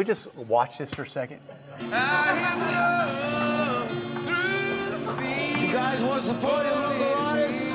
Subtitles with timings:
[0.00, 1.40] we just watch this for a second?
[1.78, 1.90] You
[5.70, 7.70] guys want support your local artists?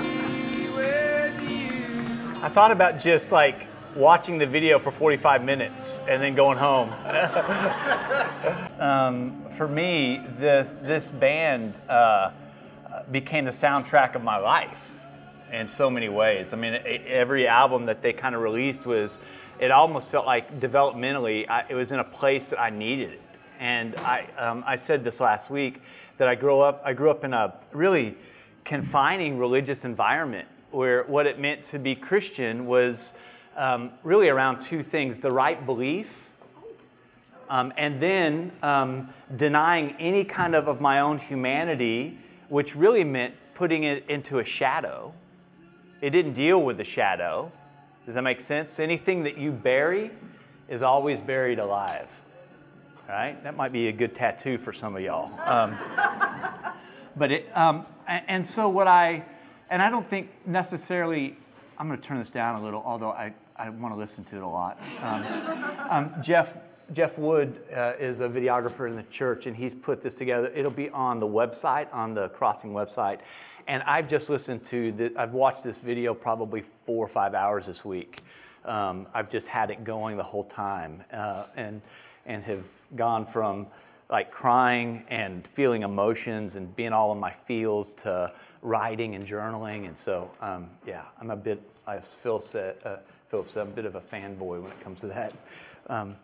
[2.41, 6.89] I thought about just like watching the video for 45 minutes and then going home.
[8.79, 12.31] um, for me, this, this band uh,
[13.11, 14.79] became the soundtrack of my life
[15.51, 16.53] in so many ways.
[16.53, 16.73] I mean,
[17.07, 19.17] every album that they kind of released was,
[19.59, 23.21] it almost felt like developmentally, I, it was in a place that I needed it.
[23.59, 25.81] And I, um, I said this last week
[26.17, 28.17] that I grew up, I grew up in a really
[28.65, 33.13] confining religious environment where what it meant to be Christian was
[33.55, 36.07] um, really around two things the right belief,
[37.49, 42.17] um, and then um, denying any kind of, of my own humanity,
[42.49, 45.13] which really meant putting it into a shadow.
[46.01, 47.51] It didn't deal with the shadow.
[48.05, 48.79] Does that make sense?
[48.79, 50.11] Anything that you bury
[50.69, 52.07] is always buried alive.
[53.07, 53.41] Right?
[53.43, 55.31] That might be a good tattoo for some of y'all.
[55.49, 55.77] Um,
[57.15, 59.23] but it, um, and so what I,
[59.69, 61.37] and I don't think necessarily,
[61.77, 64.37] I'm going to turn this down a little, although I, I want to listen to
[64.37, 64.79] it a lot.
[65.01, 65.23] Um,
[65.89, 66.55] um, Jeff
[66.93, 70.47] Jeff Wood uh, is a videographer in the church, and he's put this together.
[70.55, 73.19] It'll be on the website, on the Crossing website.
[73.67, 77.65] And I've just listened to, the, I've watched this video probably four or five hours
[77.65, 78.21] this week.
[78.63, 81.81] Um, I've just had it going the whole time, uh, and
[82.27, 82.63] and have
[82.95, 83.67] gone from
[84.09, 88.31] like crying and feeling emotions and being all in my feels to
[88.61, 89.87] writing and journaling.
[89.87, 92.77] And so, um, yeah, I'm a bit, as Phil said.
[92.83, 92.97] Uh,
[93.29, 93.55] Phillips.
[93.55, 95.33] I'm a bit of a fanboy when it comes to that.
[95.87, 96.15] Um,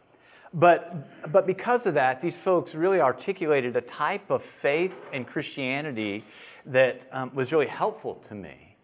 [0.54, 6.24] but, but because of that, these folks really articulated a type of faith and Christianity
[6.66, 8.76] that um, was really helpful to me.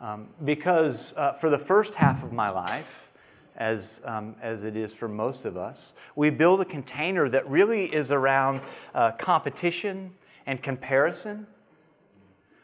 [0.00, 3.04] Um, because uh, for the first half of my life,
[3.56, 7.84] as, um, as it is for most of us, we build a container that really
[7.84, 8.60] is around
[8.94, 10.12] uh, competition
[10.46, 11.46] and comparison.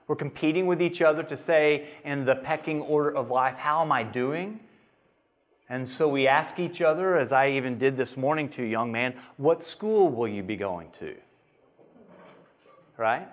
[0.09, 3.93] We're competing with each other to say, in the pecking order of life, how am
[3.93, 4.61] I doing?
[5.71, 8.91] And so we ask each other, as I even did this morning to a young
[8.91, 11.15] man, what school will you be going to?
[12.97, 13.29] Right?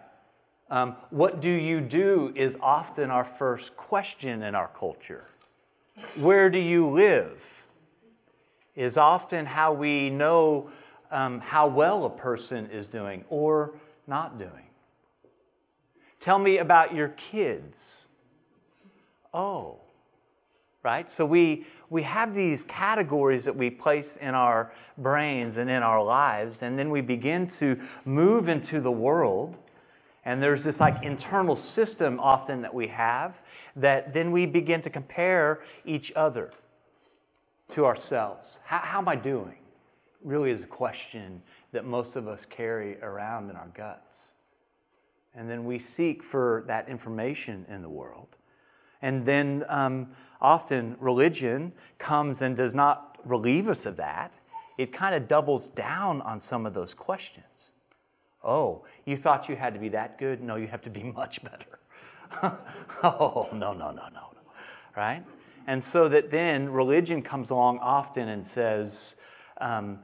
[0.70, 5.26] Um, what do you do is often our first question in our culture.
[6.16, 7.42] Where do you live?
[8.76, 10.70] Is often how we know
[11.10, 13.74] um, how well a person is doing or
[14.06, 14.52] not doing.
[16.20, 18.08] Tell me about your kids.
[19.34, 19.80] Oh,
[20.84, 21.12] right?
[21.12, 26.04] So we, we have these categories that we place in our brains and in our
[26.04, 29.56] lives, and then we begin to move into the world.
[30.26, 33.40] And there's this like internal system often that we have
[33.78, 36.52] that then we begin to compare each other
[37.74, 38.60] to ourselves.
[38.66, 39.58] How, how am I doing?
[40.24, 44.32] Really is a question that most of us carry around in our guts.
[45.36, 48.28] And then we seek for that information in the world.
[49.02, 50.08] And then um,
[50.42, 54.32] often religion comes and does not relieve us of that.
[54.78, 57.46] It kind of doubles down on some of those questions.
[58.44, 60.42] Oh, you thought you had to be that good?
[60.42, 61.80] No, you have to be much better.
[63.04, 64.10] oh, no, no, no, no.
[64.10, 64.22] no.
[64.96, 65.24] Right?
[65.68, 69.16] And so that then religion comes along often and says,
[69.60, 70.00] um,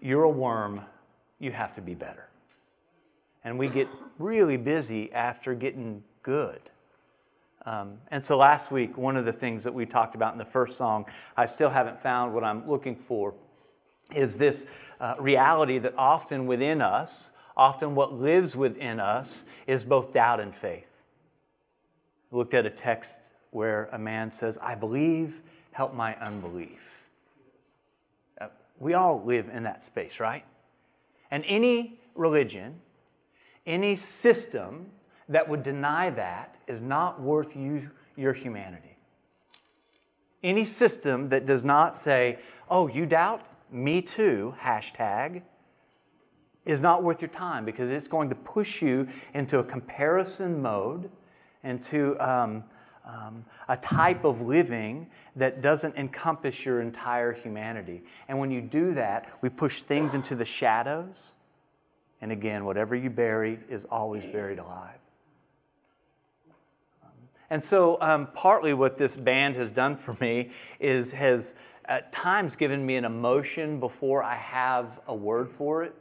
[0.00, 0.80] You're a worm,
[1.38, 2.28] you have to be better.
[3.44, 3.88] And we get
[4.18, 6.60] really busy after getting good.
[7.64, 10.44] Um, and so last week, one of the things that we talked about in the
[10.44, 11.06] first song,
[11.36, 13.34] I still haven't found what I'm looking for,
[14.14, 14.66] is this
[15.00, 20.54] uh, reality that often within us, often what lives within us, is both doubt and
[20.54, 20.86] faith.
[22.32, 23.18] I looked at a text
[23.52, 25.40] where a man says, I believe,
[25.70, 26.80] help my unbelief.
[28.40, 28.48] Uh,
[28.80, 30.44] we all live in that space, right?
[31.30, 32.80] And any religion,
[33.66, 34.86] any system
[35.32, 38.96] that would deny that is not worth you your humanity.
[40.42, 42.38] Any system that does not say,
[42.68, 43.46] oh, you doubt?
[43.70, 45.42] Me too, hashtag,
[46.66, 51.10] is not worth your time because it's going to push you into a comparison mode,
[51.64, 52.64] into um,
[53.06, 55.06] um, a type of living
[55.36, 58.02] that doesn't encompass your entire humanity.
[58.28, 61.32] And when you do that, we push things into the shadows.
[62.20, 65.01] And again, whatever you bury is always buried alive.
[67.52, 71.54] And so, um, partly what this band has done for me is has
[71.84, 75.94] at times given me an emotion before I have a word for it.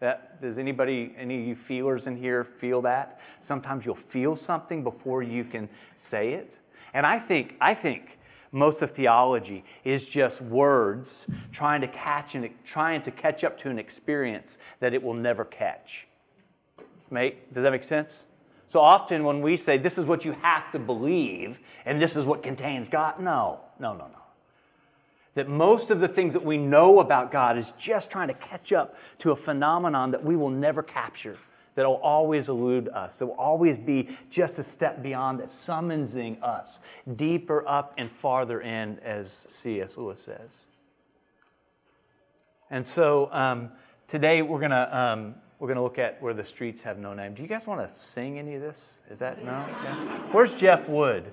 [0.00, 3.20] That, does anybody, any of you feelers in here feel that?
[3.40, 5.68] Sometimes you'll feel something before you can
[5.98, 6.52] say it.
[6.94, 8.18] And I think, I think
[8.52, 13.70] Most of theology is just words trying to catch and trying to catch up to
[13.70, 16.08] an experience that it will never catch.
[17.10, 18.24] Make, does that make sense?
[18.70, 22.24] So often when we say this is what you have to believe and this is
[22.24, 24.20] what contains God, no, no, no, no.
[25.34, 28.72] That most of the things that we know about God is just trying to catch
[28.72, 31.36] up to a phenomenon that we will never capture
[31.74, 36.40] that will always elude us, that will always be just a step beyond, that summonsing
[36.42, 36.78] us
[37.16, 39.96] deeper up and farther in, as C.S.
[39.96, 40.64] Lewis says.
[42.70, 43.70] And so um,
[44.06, 44.96] today we're going to.
[44.96, 47.34] Um, we're going to look at where the streets have no name.
[47.34, 48.92] Do you guys want to sing any of this?
[49.10, 49.50] Is that no?
[49.84, 50.18] Yeah.
[50.32, 51.32] Where's Jeff Wood?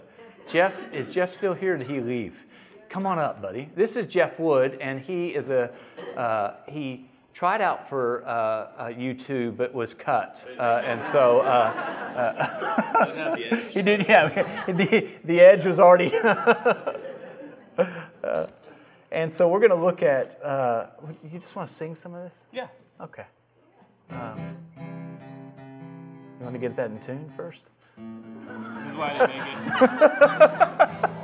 [0.52, 1.78] Jeff is Jeff still here?
[1.78, 2.36] Did he leave?
[2.90, 3.70] Come on up, buddy.
[3.76, 5.72] This is Jeff Wood, and he is a
[6.18, 10.44] uh, he tried out for uh, uh, U2, but was cut.
[10.58, 11.72] Uh, and so uh,
[12.16, 13.36] uh,
[13.70, 16.12] he did, yeah, the, the edge was already.
[16.16, 16.96] Uh,
[19.12, 20.36] and so we're going to look at,
[21.32, 22.48] you just want to sing some of this?
[22.52, 22.68] Yeah.
[23.00, 23.26] Okay.
[24.10, 24.58] Um,
[26.40, 27.62] you want to get that in tune first?
[27.98, 31.10] This is why I didn't make it.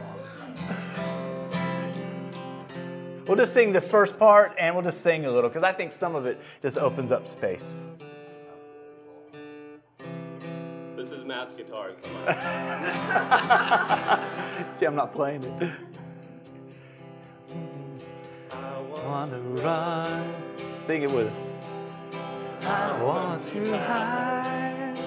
[3.28, 5.94] We'll just sing this first part and we'll just sing a little because I think
[5.94, 7.86] some of it just opens up space.
[10.98, 11.92] This is Matt's guitar.
[12.02, 12.10] So
[14.80, 15.72] See, I'm not playing it.
[18.52, 20.34] I want to run.
[20.86, 21.38] Sing it with us.
[22.66, 24.98] I want to hide.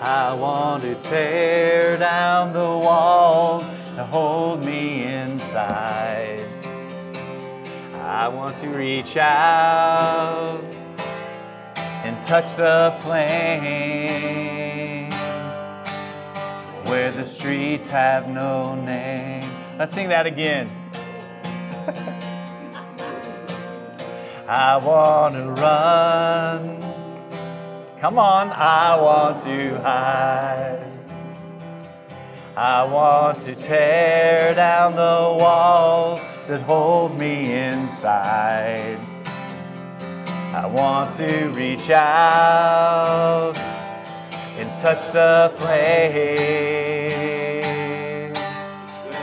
[0.00, 3.62] I want to tear down the walls
[3.96, 6.48] to hold me inside.
[7.94, 10.64] I want to reach out
[11.76, 14.32] and touch the flame
[16.86, 19.48] where the streets have no name.
[19.78, 20.70] Let's sing that again.
[24.48, 26.80] I want to run.
[28.00, 30.88] Come on, I want to hide.
[32.56, 38.98] I want to tear down the walls that hold me inside.
[40.52, 43.54] I want to reach out
[44.58, 46.82] and touch the flame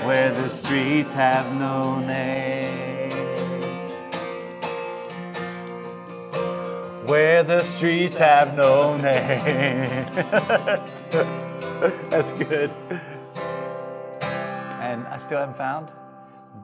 [0.07, 2.48] where the streets have no name.
[7.09, 10.05] Where the streets have no name.
[12.09, 12.71] That's good
[14.89, 15.89] and I still haven't found.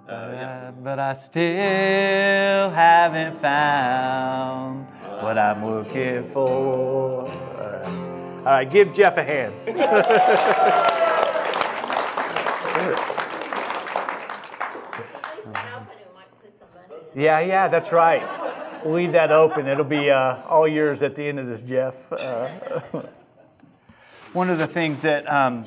[0.10, 0.72] Uh, yeah.
[0.84, 4.88] but I still haven't found
[5.22, 7.28] what I'm looking for.
[7.28, 9.54] All right, All right give Jeff a hand.
[17.16, 18.45] yeah, yeah, that's right.
[18.86, 19.66] Leave that open.
[19.66, 21.96] It'll be uh, all yours at the end of this, Jeff.
[22.12, 22.50] Uh,
[24.34, 25.66] one of the things that um,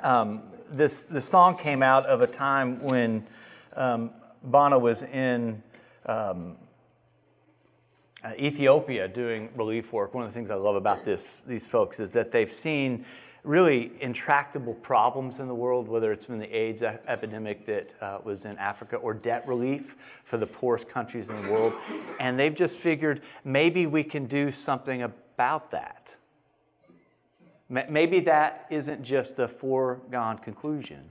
[0.00, 3.26] um, this the song came out of a time when
[3.74, 4.12] um,
[4.44, 5.60] Bono was in
[6.06, 6.56] um,
[8.22, 10.14] uh, Ethiopia doing relief work.
[10.14, 13.06] One of the things I love about this these folks is that they've seen
[13.42, 18.44] really intractable problems in the world, whether it's been the AIDS epidemic that uh, was
[18.44, 19.94] in Africa or debt relief
[20.24, 21.72] for the poorest countries in the world,
[22.18, 26.14] and they've just figured maybe we can do something about that.
[27.68, 31.08] Maybe that isn't just a foregone conclusion.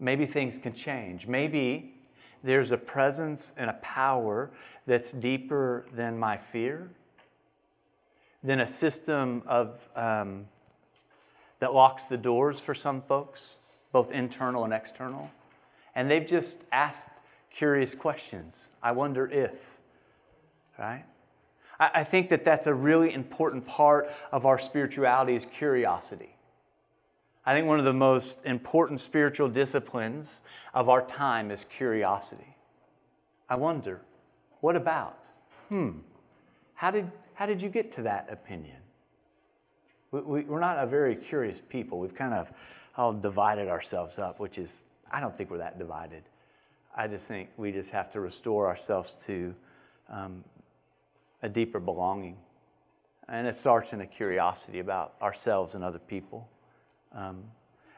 [0.00, 1.28] Maybe things can change.
[1.28, 1.94] Maybe
[2.42, 4.50] there's a presence and a power
[4.86, 6.90] that's deeper than my fear,
[8.48, 10.46] than a system of um,
[11.60, 13.56] that locks the doors for some folks,
[13.92, 15.30] both internal and external.
[15.94, 17.10] And they've just asked
[17.54, 18.56] curious questions.
[18.82, 19.52] I wonder if,
[20.78, 21.04] right?
[21.78, 26.34] I think that that's a really important part of our spirituality is curiosity.
[27.44, 30.40] I think one of the most important spiritual disciplines
[30.72, 32.56] of our time is curiosity.
[33.48, 34.00] I wonder,
[34.62, 35.18] what about?
[35.68, 35.90] Hmm,
[36.74, 38.78] how did, how did you get to that opinion?
[40.10, 42.00] We, we, we're not a very curious people.
[42.00, 42.48] We've kind of
[42.96, 46.24] all divided ourselves up, which is, I don't think we're that divided.
[46.96, 49.54] I just think we just have to restore ourselves to
[50.10, 50.42] um,
[51.40, 52.38] a deeper belonging.
[53.28, 56.48] And it starts in a curiosity about ourselves and other people.
[57.12, 57.44] Um,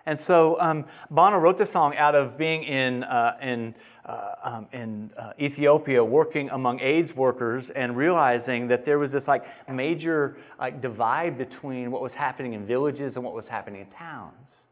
[0.06, 4.66] and so um, Bono wrote this song out of being in, uh, in, uh, um,
[4.72, 10.36] in uh, Ethiopia working among AIDS workers and realizing that there was this like major
[10.58, 14.62] like divide between what was happening in villages and what was happening in towns.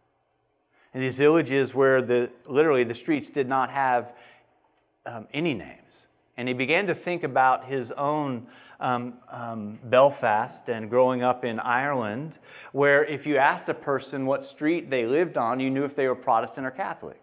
[0.94, 4.12] And these villages where the, literally the streets did not have
[5.04, 5.87] um, any names.
[6.38, 8.46] And he began to think about his own
[8.78, 12.38] um, um, Belfast and growing up in Ireland,
[12.70, 16.06] where if you asked a person what street they lived on, you knew if they
[16.06, 17.20] were Protestant or Catholic.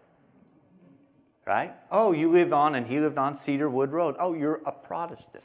[1.46, 1.72] Right?
[1.90, 4.16] Oh, you live on, and he lived on Cedarwood Road.
[4.20, 5.44] Oh, you're a Protestant.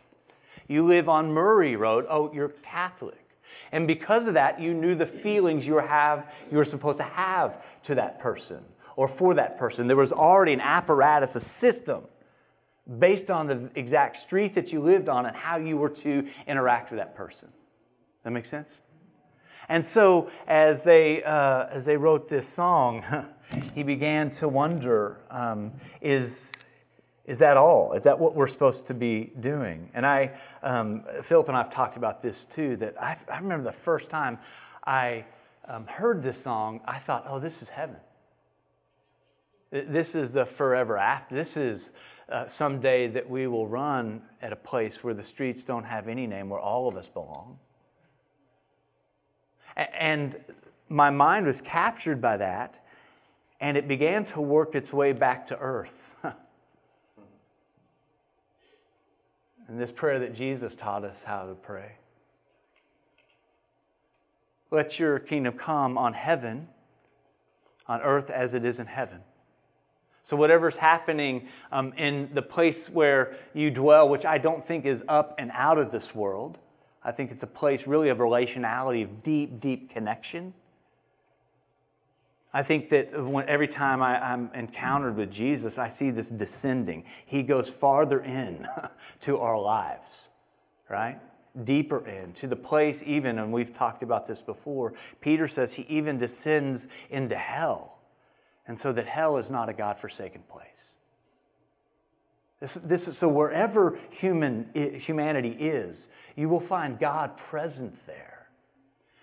[0.68, 2.06] You live on Murray Road.
[2.10, 3.24] Oh, you're Catholic.
[3.72, 7.64] And because of that, you knew the feelings you have, you were supposed to have
[7.84, 8.66] to that person
[8.98, 9.88] or for that person.
[9.88, 12.02] There was already an apparatus, a system
[13.00, 16.92] based on the exact street that you lived on and how you were to interact
[16.92, 17.50] with that person.
[18.24, 18.74] That makes sense?
[19.70, 23.04] And so, as they, uh, as they wrote this song,
[23.76, 25.72] he began to wonder um,
[26.02, 26.52] is,
[27.26, 27.94] is that all?
[27.94, 29.90] Is that what we're supposed to be doing?
[29.94, 30.32] And I,
[30.62, 34.10] um, Philip and I have talked about this too, that I, I remember the first
[34.10, 34.40] time
[34.86, 35.26] I
[35.68, 37.98] um, heard this song, I thought, oh, this is heaven.
[39.72, 41.34] This is the forever after.
[41.34, 41.92] This is
[42.32, 46.26] uh, someday that we will run at a place where the streets don't have any
[46.26, 47.60] name, where all of us belong.
[49.76, 50.36] And
[50.90, 52.84] my mind was captured by that,
[53.60, 55.90] and it began to work its way back to earth.
[56.24, 56.36] and
[59.80, 61.92] this prayer that Jesus taught us how to pray.
[64.72, 66.70] Let your kingdom come on heaven,
[67.88, 69.20] on earth as it is in heaven.
[70.24, 75.02] So, whatever's happening um, in the place where you dwell, which I don't think is
[75.08, 76.58] up and out of this world,
[77.04, 80.54] I think it's a place really of relationality, of deep, deep connection.
[82.54, 87.06] I think that when, every time I, am encountered with Jesus, I see this descending.
[87.26, 88.68] He goes farther in
[89.22, 90.30] to our lives,
[90.90, 91.20] right?
[91.64, 95.86] Deeper in, to the place even, and we've talked about this before, Peter says he
[95.90, 97.91] even descends into hell
[98.68, 100.96] and so that hell is not a God forsaken place.
[102.60, 108.48] This, this is, so wherever human, humanity is, you will find God present there.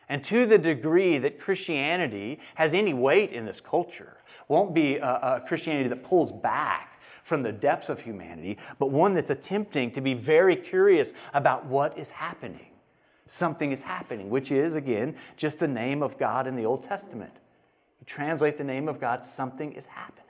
[0.08, 4.16] And to the degree that Christianity has any weight in this culture,
[4.48, 9.14] won't be a, a Christianity that pulls back from the depths of humanity, but one
[9.14, 12.70] that's attempting to be very curious about what is happening.
[13.26, 17.34] Something is happening, which is, again, just the name of God in the Old Testament
[18.08, 20.24] translate the name of God, something is happening.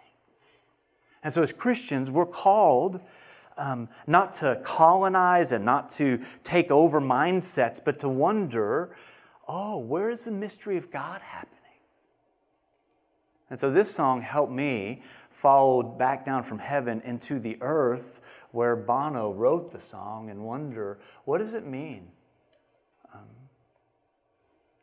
[1.23, 3.01] And so, as Christians, we're called
[3.57, 8.97] um, not to colonize and not to take over mindsets, but to wonder
[9.51, 11.55] oh, where is the mystery of God happening?
[13.51, 18.21] And so, this song helped me follow back down from heaven into the earth
[18.51, 22.09] where Bono wrote the song and wonder what does it mean
[23.15, 23.21] um,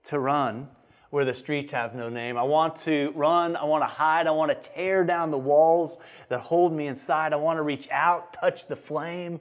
[0.07, 0.69] to run
[1.15, 2.37] where the streets have no name.
[2.37, 3.55] I want to run.
[3.55, 4.27] I want to hide.
[4.27, 7.31] I want to tear down the walls that hold me inside.
[7.31, 9.39] I want to reach out, touch the flame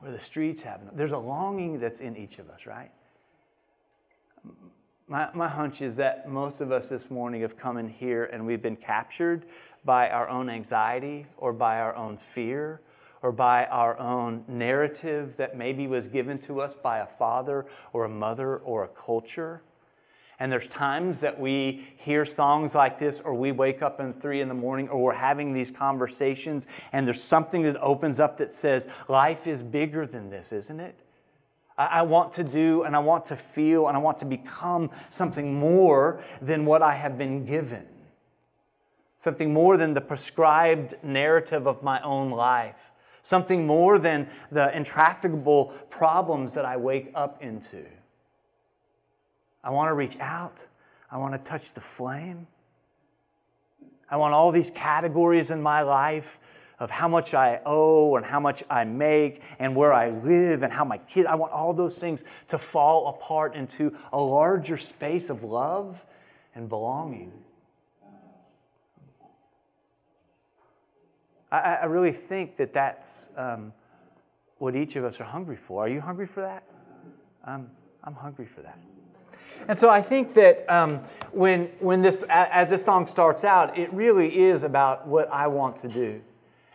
[0.00, 2.90] where the streets have no There's a longing that's in each of us, right?
[5.08, 8.44] My, my hunch is that most of us this morning have come in here and
[8.44, 9.46] we've been captured
[9.82, 12.82] by our own anxiety or by our own fear
[13.22, 17.64] or by our own narrative that maybe was given to us by a father
[17.94, 19.62] or a mother or a culture.
[20.40, 24.40] And there's times that we hear songs like this, or we wake up in three
[24.40, 28.54] in the morning, or we're having these conversations, and there's something that opens up that
[28.54, 30.98] says, Life is bigger than this, isn't it?
[31.76, 35.54] I want to do, and I want to feel, and I want to become something
[35.54, 37.84] more than what I have been given.
[39.18, 42.76] Something more than the prescribed narrative of my own life.
[43.24, 47.86] Something more than the intractable problems that I wake up into.
[49.64, 50.62] I want to reach out.
[51.10, 52.46] I want to touch the flame.
[54.10, 56.38] I want all these categories in my life
[56.78, 60.72] of how much I owe and how much I make and where I live and
[60.72, 65.30] how my kids, I want all those things to fall apart into a larger space
[65.30, 66.04] of love
[66.54, 67.32] and belonging.
[71.50, 73.72] I, I really think that that's um,
[74.58, 75.84] what each of us are hungry for.
[75.84, 76.64] Are you hungry for that?
[77.46, 77.70] Um,
[78.02, 78.78] I'm hungry for that.
[79.68, 81.00] And so I think that um,
[81.32, 85.78] when, when this, as this song starts out, it really is about what I want
[85.82, 86.20] to do.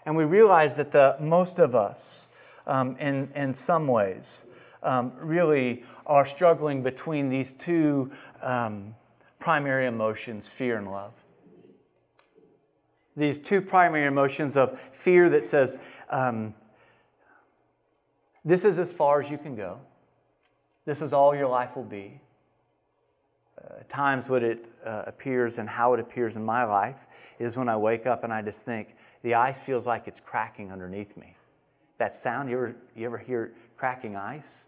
[0.05, 2.27] And we realize that the, most of us,
[2.65, 4.45] um, in, in some ways,
[4.81, 8.95] um, really are struggling between these two um,
[9.39, 11.13] primary emotions fear and love.
[13.15, 16.53] These two primary emotions of fear that says, um,
[18.45, 19.79] This is as far as you can go,
[20.85, 22.19] this is all your life will be
[23.89, 27.05] times what it uh, appears and how it appears in my life
[27.39, 30.71] is when I wake up and I just think the ice feels like it's cracking
[30.71, 31.35] underneath me.
[31.97, 34.65] That sound, you ever, you ever hear cracking ice?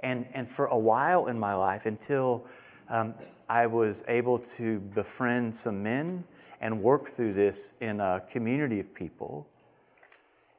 [0.00, 2.44] And, and for a while in my life, until
[2.88, 3.14] um,
[3.48, 6.24] I was able to befriend some men
[6.60, 9.46] and work through this in a community of people,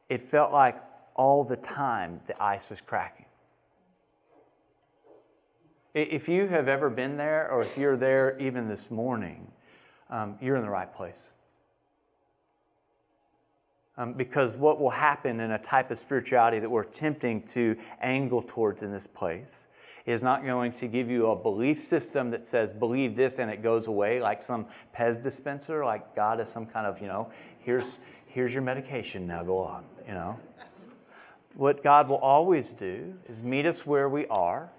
[0.09, 0.75] it felt like
[1.15, 3.25] all the time the ice was cracking.
[5.93, 9.51] If you have ever been there, or if you're there even this morning,
[10.09, 11.15] um, you're in the right place.
[13.97, 18.43] Um, because what will happen in a type of spirituality that we're attempting to angle
[18.47, 19.67] towards in this place
[20.05, 23.61] is not going to give you a belief system that says believe this and it
[23.61, 27.29] goes away like some Pez dispenser, like God is some kind of, you know,
[27.59, 30.39] here's here's your medication, now go on, you know.
[31.55, 34.69] What God will always do is meet us where we are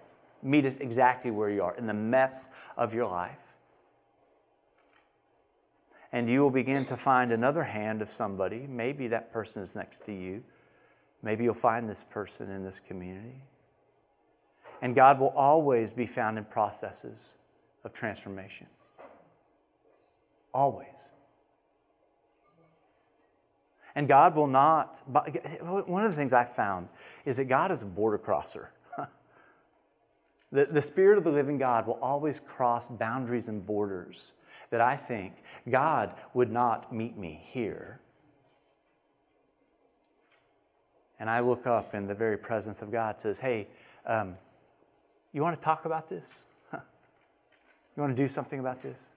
[0.42, 3.38] meet us exactly where you are in the mess of your life.
[6.12, 8.66] And you will begin to find another hand of somebody.
[8.68, 10.42] Maybe that person is next to you.
[11.22, 13.42] Maybe you'll find this person in this community.
[14.82, 17.34] And God will always be found in processes
[17.84, 18.66] of transformation.
[20.52, 20.88] Always.
[23.94, 26.88] And God will not, one of the things I found
[27.24, 28.70] is that God is a border crosser.
[30.52, 34.32] The, the Spirit of the living God will always cross boundaries and borders
[34.70, 35.34] that I think
[35.68, 38.00] God would not meet me here.
[41.18, 43.68] And I look up, and the very presence of God says, Hey,
[44.06, 44.36] um,
[45.32, 46.46] you want to talk about this?
[47.96, 49.08] You want to do something about this?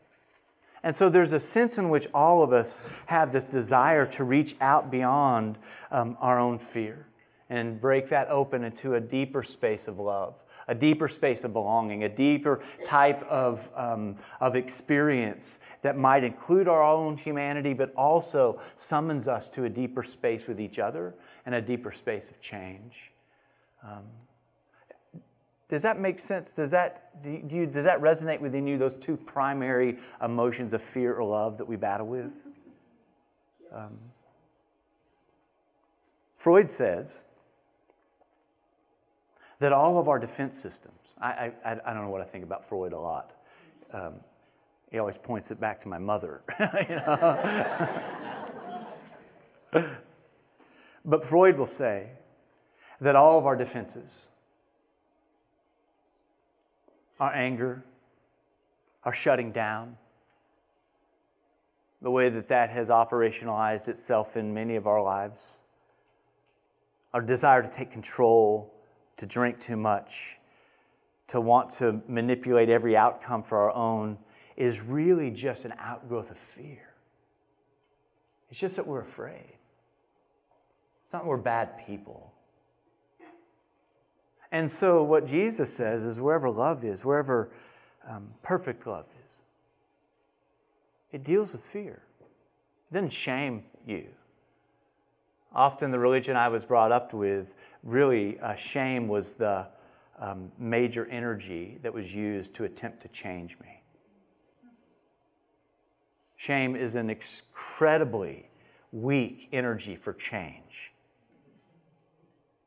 [0.82, 4.56] And so there's a sense in which all of us have this desire to reach
[4.60, 5.58] out beyond
[5.92, 7.06] um, our own fear
[7.50, 10.34] and break that open into a deeper space of love
[10.67, 16.67] a deeper space of belonging, a deeper type of, um, of experience that might include
[16.67, 21.13] our own humanity, but also summons us to a deeper space with each other
[21.45, 23.12] and a deeper space of change.
[23.84, 24.04] Um,
[25.69, 26.52] does that make sense?
[26.52, 31.15] Does that, do you, does that resonate within you, those two primary emotions of fear
[31.15, 32.32] or love that we battle with?
[33.73, 33.97] Um,
[36.38, 37.23] Freud says
[39.60, 42.68] that all of our defense systems, I, I, I don't know what I think about
[42.68, 43.32] Freud a lot.
[43.94, 44.13] Um,
[44.92, 46.42] he always points it back to my mother.
[51.06, 52.10] but Freud will say
[53.02, 54.28] that all of our defenses,
[57.20, 57.84] our anger,
[59.04, 59.98] our shutting down,
[62.02, 65.60] the way that that has operationalized itself in many of our lives,
[67.13, 68.73] our desire to take control
[69.17, 70.38] to drink too much,
[71.28, 74.17] to want to manipulate every outcome for our own,
[74.56, 76.93] is really just an outgrowth of fear.
[78.49, 79.54] It's just that we're afraid.
[81.06, 82.32] It's not we're bad people.
[84.52, 87.49] And so, what Jesus says is wherever love is, wherever
[88.08, 89.38] um, perfect love is,
[91.12, 92.04] it deals with fear.
[92.91, 94.06] It doesn't shame you.
[95.56, 99.68] Often, the religion I was brought up with really, uh, shame was the
[100.20, 103.82] um, major energy that was used to attempt to change me.
[106.38, 108.50] Shame is an incredibly
[108.92, 110.92] weak energy for change.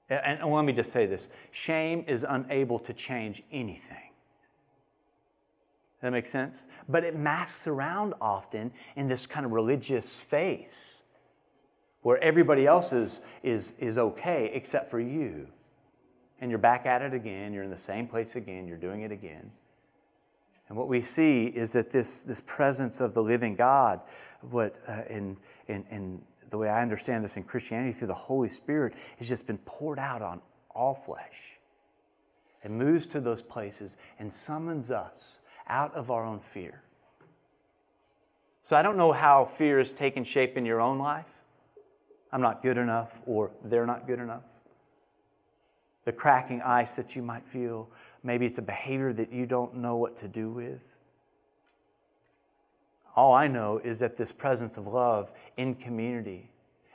[0.08, 4.12] And, and let me just say this shame is unable to change anything.
[6.02, 6.66] That makes sense?
[6.88, 11.02] But it masks around often in this kind of religious face
[12.06, 15.48] where everybody else is, is, is okay except for you.
[16.40, 19.10] And you're back at it again, you're in the same place again, you're doing it
[19.10, 19.50] again.
[20.68, 23.98] And what we see is that this, this presence of the living God,
[24.40, 28.50] what uh, in, in, in the way I understand this in Christianity through the Holy
[28.50, 30.40] Spirit, has just been poured out on
[30.70, 31.58] all flesh.
[32.62, 36.82] and moves to those places and summons us out of our own fear.
[38.62, 41.26] So I don't know how fear has taken shape in your own life.
[42.32, 44.42] I'm not good enough, or they're not good enough.
[46.04, 47.88] The cracking ice that you might feel,
[48.22, 50.80] maybe it's a behavior that you don't know what to do with.
[53.14, 56.50] All I know is that this presence of love in community,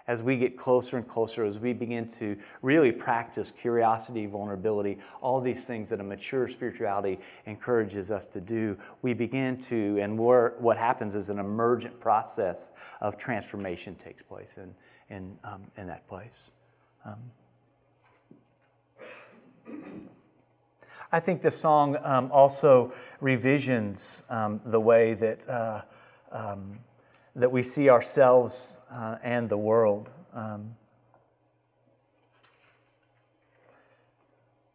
[0.07, 5.41] as we get closer and closer, as we begin to really practice curiosity, vulnerability, all
[5.41, 10.77] these things that a mature spirituality encourages us to do, we begin to, and what
[10.77, 14.51] happens is an emergent process of transformation takes place.
[14.57, 14.73] And,
[15.11, 16.51] in, um, in that place.
[17.05, 17.31] Um,
[21.11, 25.81] I think this song um, also revisions um, the way that, uh,
[26.31, 26.79] um,
[27.35, 30.09] that we see ourselves uh, and the world.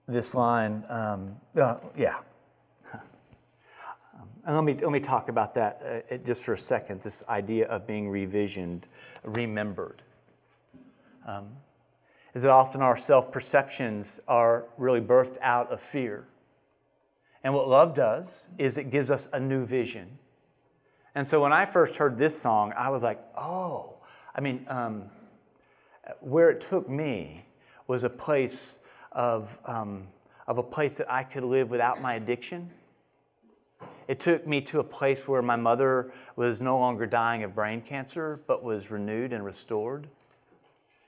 [0.09, 1.18] This line, uh,
[1.96, 2.18] yeah.
[4.44, 7.66] And let me, let me talk about that uh, just for a second this idea
[7.66, 8.83] of being revisioned,
[9.25, 10.03] remembered.
[11.26, 11.48] Um,
[12.34, 16.26] is that often our self perceptions are really birthed out of fear.
[17.42, 20.18] And what love does is it gives us a new vision.
[21.14, 23.94] And so when I first heard this song, I was like, oh,
[24.34, 25.04] I mean, um,
[26.20, 27.46] where it took me
[27.86, 28.78] was a place
[29.12, 30.08] of, um,
[30.46, 32.70] of a place that I could live without my addiction.
[34.08, 37.80] It took me to a place where my mother was no longer dying of brain
[37.80, 40.08] cancer, but was renewed and restored.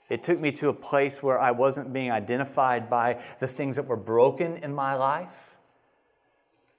[0.08, 3.86] It took me to a place where I wasn't being identified by the things that
[3.86, 5.28] were broken in my life.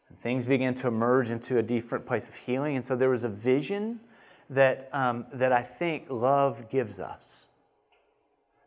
[0.09, 2.75] And things began to emerge into a different place of healing.
[2.75, 3.99] And so there was a vision
[4.49, 7.47] that, um, that I think love gives us.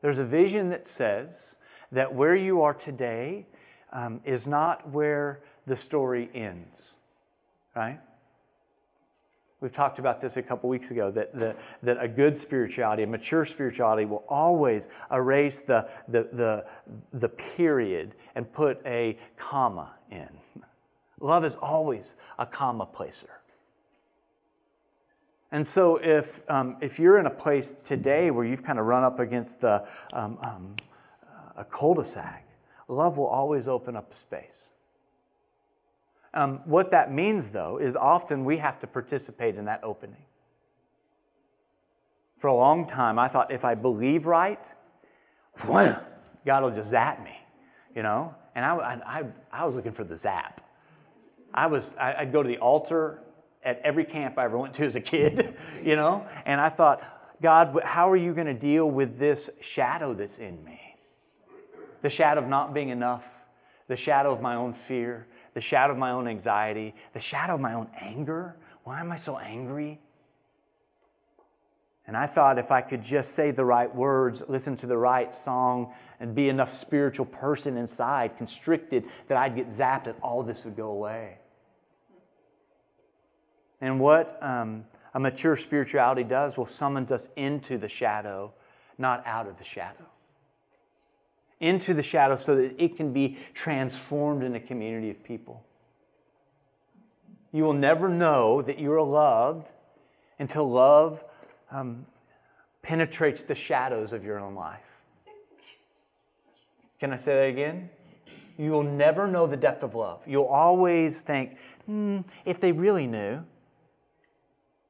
[0.01, 1.57] There's a vision that says
[1.91, 3.47] that where you are today
[3.93, 6.97] um, is not where the story ends,
[7.75, 8.01] right?
[9.63, 13.07] We've talked about this a couple weeks ago that, the, that a good spirituality, a
[13.07, 16.65] mature spirituality, will always erase the, the, the,
[17.13, 20.29] the period and put a comma in.
[21.21, 23.31] Love is always a comma placer.
[25.53, 29.05] And so, if, um, if you're in a place today where you've kind of run
[29.05, 30.77] up against the, um, um,
[31.57, 32.49] a cul de sac,
[32.89, 34.71] love will always open up a space.
[36.35, 40.25] Um, what that means, though, is often we have to participate in that opening.
[42.39, 44.67] For a long time, I thought if I believe right,
[45.67, 47.37] God will just zap me,
[47.95, 48.35] you know?
[48.55, 48.75] And I,
[49.07, 50.61] I, I was looking for the zap.
[51.55, 53.23] I was, I'd go to the altar
[53.63, 56.27] at every camp I ever went to as a kid, you know?
[56.47, 57.03] And I thought,
[57.41, 60.81] God, how are you going to deal with this shadow that's in me?
[62.01, 63.25] The shadow of not being enough,
[63.89, 67.61] the shadow of my own fear, the shadow of my own anxiety, the shadow of
[67.61, 68.57] my own anger.
[68.85, 70.01] Why am I so angry?
[72.07, 75.33] And I thought if I could just say the right words, listen to the right
[75.33, 80.65] song, and be enough spiritual person inside, constricted, that I'd get zapped and all this
[80.65, 81.39] would go away.
[83.81, 84.85] And what um,
[85.15, 88.53] a mature spirituality does will summons us into the shadow,
[88.99, 90.12] not out of the shadow
[91.63, 95.65] into the shadow so that it can be transformed in a community of people.
[97.53, 99.71] You will never know that you are loved
[100.39, 101.25] until love
[101.71, 102.05] um,
[102.83, 104.81] penetrates the shadows of your own life.
[106.99, 107.91] Can I say that again?
[108.59, 110.21] You will never know the depth of love.
[110.27, 113.45] You'll always think, hmm, if they really knew,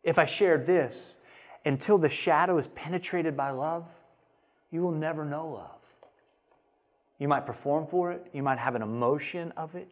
[0.02, 1.16] if I shared this,
[1.64, 3.84] until the shadow is penetrated by love,
[4.70, 5.81] you will never know love.
[7.22, 9.86] You might perform for it, you might have an emotion of it.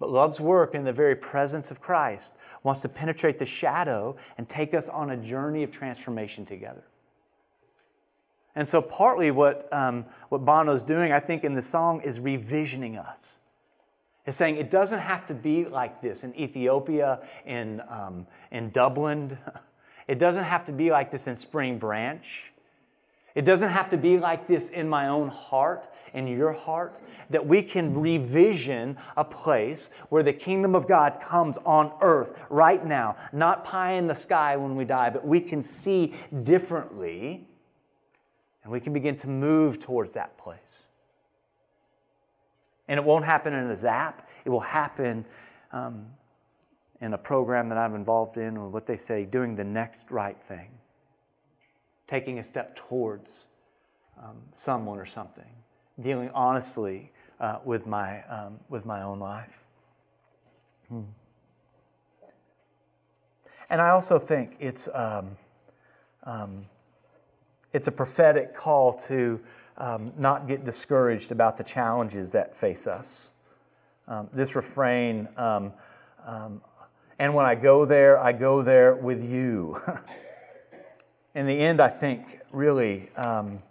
[0.00, 4.48] But love's work in the very presence of Christ wants to penetrate the shadow and
[4.48, 6.84] take us on a journey of transformation together.
[8.56, 12.98] And so, partly what, um, what Bono's doing, I think, in the song is revisioning
[12.98, 13.36] us.
[14.24, 19.36] It's saying it doesn't have to be like this in Ethiopia, in, um, in Dublin.
[20.08, 22.24] It doesn't have to be like this in Spring Branch.
[23.34, 27.46] It doesn't have to be like this in my own heart, in your heart, that
[27.46, 33.16] we can revision a place where the kingdom of God comes on earth right now,
[33.32, 37.46] not pie in the sky when we die, but we can see differently
[38.62, 40.86] and we can begin to move towards that place.
[42.88, 45.26] And it won't happen in a zap, it will happen
[45.72, 46.06] um,
[47.02, 50.40] in a program that I'm involved in, or what they say, doing the next right
[50.48, 50.77] thing
[52.08, 53.44] taking a step towards
[54.18, 55.44] um, someone or something,
[56.00, 59.62] dealing honestly uh, with, my, um, with my own life.
[60.88, 61.02] Hmm.
[63.70, 65.36] And I also think it's, um,
[66.24, 66.64] um
[67.74, 69.38] it's a prophetic call to
[69.76, 73.30] um, not get discouraged about the challenges that face us.
[74.08, 75.28] Um, this refrain,
[77.18, 79.82] and when I go there, I go there with you.
[81.38, 83.62] in the end, I think really um,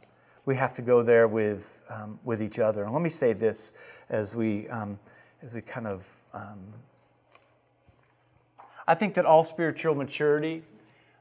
[0.45, 2.85] we have to go there with, um, with each other.
[2.85, 3.73] And let me say this
[4.09, 4.97] as we, um,
[5.43, 6.07] as we kind of.
[6.33, 6.59] Um,
[8.87, 10.63] I think that all spiritual maturity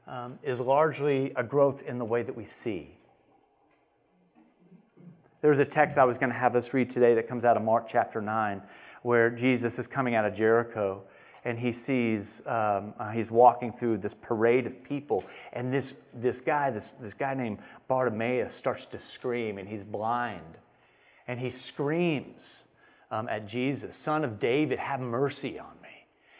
[0.07, 2.91] um, is largely a growth in the way that we see.
[5.41, 7.63] There's a text I was going to have us read today that comes out of
[7.63, 8.61] Mark chapter 9,
[9.01, 11.03] where Jesus is coming out of Jericho
[11.47, 16.41] and he sees um, uh, he's walking through this parade of people and this, this
[16.41, 20.57] guy this, this guy named bartimaeus starts to scream and he's blind.
[21.25, 22.65] And he screams
[23.11, 25.87] um, at jesus son of david have mercy on me.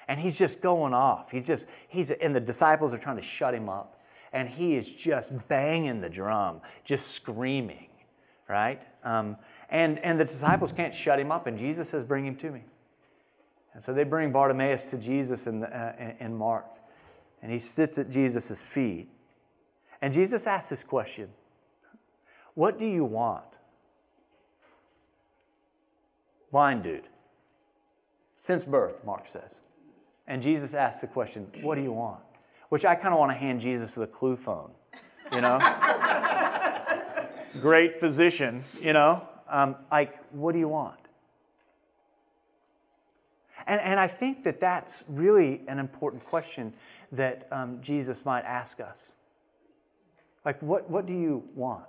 [0.10, 1.32] And he's just going off.
[1.32, 4.02] He's just he's and the disciples are trying to shut him up.
[4.34, 7.86] And he is just banging the drum just screaming
[8.50, 8.82] right?
[9.04, 9.36] Um,
[9.70, 12.62] and and the disciples can't shut him up and jesus says bring him to me
[13.78, 16.66] and so they bring Bartimaeus to Jesus in, the, uh, in Mark,
[17.44, 19.08] and he sits at Jesus' feet.
[20.02, 21.30] And Jesus asks this question
[22.56, 23.46] What do you want?
[26.52, 27.04] Blind dude.
[28.36, 29.60] Since birth, Mark says.
[30.26, 32.22] And Jesus asks the question, What do you want?
[32.70, 34.72] Which I kind of want to hand Jesus the clue phone,
[35.32, 35.60] you know?
[37.62, 39.22] Great physician, you know?
[39.48, 40.98] Um, like, what do you want?
[43.68, 46.74] And, and I think that that's really an important question
[47.12, 49.14] that um, Jesus might ask us.
[50.46, 51.84] Like, what, what do you want?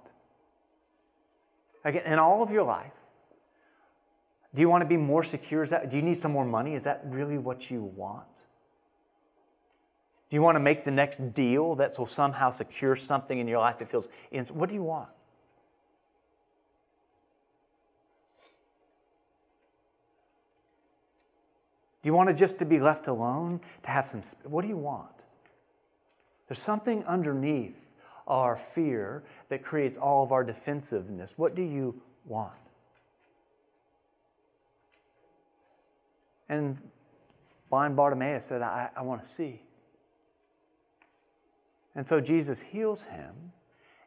[1.84, 2.92] Again, in all of your life,
[4.54, 5.62] do you want to be more secure?
[5.62, 6.74] Is that, do you need some more money?
[6.74, 8.26] Is that really what you want?
[10.28, 13.60] Do you want to make the next deal that will somehow secure something in your
[13.60, 14.08] life that feels,
[14.50, 15.08] what do you want?
[22.08, 23.60] You want to just to be left alone?
[23.82, 25.10] To have some what do you want?
[26.48, 27.76] There's something underneath
[28.26, 31.34] our fear that creates all of our defensiveness.
[31.36, 32.52] What do you want?
[36.48, 36.78] And
[37.68, 39.60] blind Bartimaeus said, I, I want to see.
[41.94, 43.34] And so Jesus heals him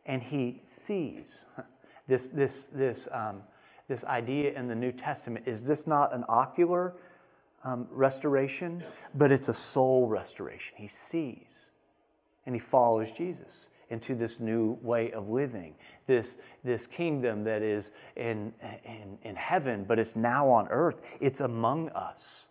[0.08, 1.46] and he sees.
[2.08, 3.44] This, this, this, um,
[3.88, 6.96] this idea in the New Testament is this not an ocular
[7.64, 10.74] um, restoration, but it's a soul restoration.
[10.78, 11.72] He sees
[12.46, 15.76] and he follows Jesus into this new way of living,
[16.08, 18.54] this, this kingdom that is in,
[18.86, 21.02] in, in heaven, but it's now on earth.
[21.20, 22.46] It's among us.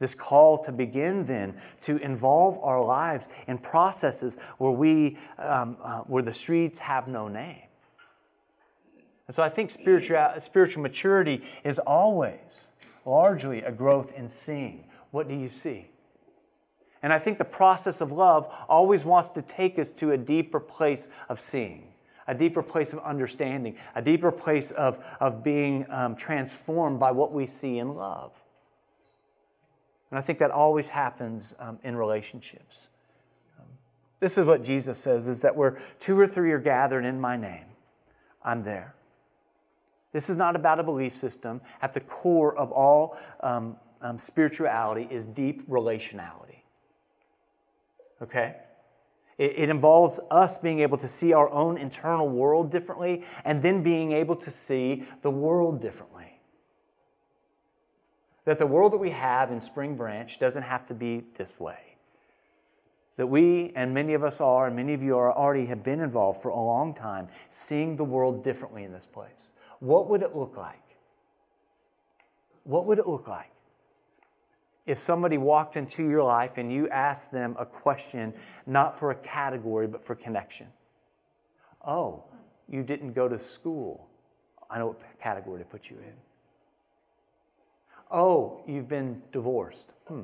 [0.00, 6.00] This call to begin then to involve our lives in processes where we, um, uh,
[6.00, 7.62] where the streets have no name.
[9.28, 12.70] And so I think spiritual, spiritual maturity is always
[13.04, 14.84] largely a growth in seeing.
[15.10, 15.88] What do you see?
[17.02, 20.58] And I think the process of love always wants to take us to a deeper
[20.58, 21.88] place of seeing,
[22.26, 27.30] a deeper place of understanding, a deeper place of, of being um, transformed by what
[27.30, 28.32] we see in love.
[30.10, 32.88] And I think that always happens um, in relationships.
[33.58, 33.66] Um,
[34.20, 37.36] this is what Jesus says is that where two or three are gathered in my
[37.36, 37.66] name,
[38.42, 38.94] I'm there.
[40.14, 41.60] This is not about a belief system.
[41.82, 46.60] At the core of all um, um, spirituality is deep relationality.
[48.22, 48.54] Okay?
[49.38, 53.82] It, it involves us being able to see our own internal world differently and then
[53.82, 56.38] being able to see the world differently.
[58.44, 61.96] That the world that we have in Spring Branch doesn't have to be this way.
[63.16, 66.00] That we, and many of us are, and many of you are already have been
[66.00, 69.48] involved for a long time, seeing the world differently in this place
[69.80, 70.80] what would it look like?
[72.64, 73.50] What would it look like
[74.86, 78.32] if somebody walked into your life and you asked them a question,
[78.66, 80.66] not for a category, but for connection?
[81.86, 82.24] Oh,
[82.68, 84.08] you didn't go to school.
[84.70, 86.14] I know what category to put you in.
[88.10, 89.90] Oh, you've been divorced.
[90.06, 90.22] Hmm.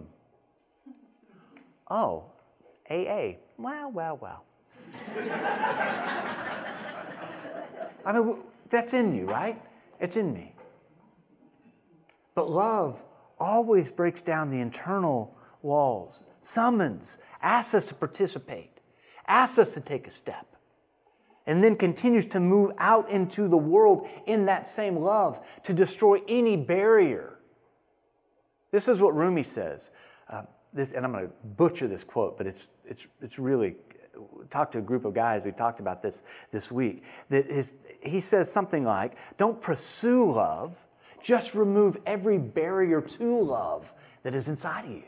[1.90, 2.24] Oh,
[2.90, 3.32] AA.
[3.58, 4.40] Wow, wow, wow.
[8.04, 8.36] I mean,
[8.70, 9.60] that's in you, right?
[10.00, 10.54] It's in me.
[12.34, 13.02] But love
[13.38, 18.80] always breaks down the internal walls, summons, asks us to participate,
[19.26, 20.46] asks us to take a step,
[21.46, 26.20] and then continues to move out into the world in that same love to destroy
[26.28, 27.38] any barrier.
[28.70, 29.90] This is what Rumi says.
[30.28, 33.74] Uh, this, and I'm going to butcher this quote, but it's, it's, it's really
[34.50, 38.20] talked to a group of guys, we talked about this this week, that is, he
[38.20, 40.74] says something like, don't pursue love,
[41.22, 43.92] just remove every barrier to love
[44.22, 45.02] that is inside of you.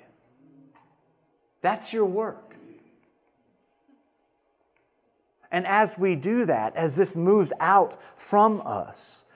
[1.61, 2.57] That's your work.
[5.51, 9.27] And as we do that, as this moves out from us,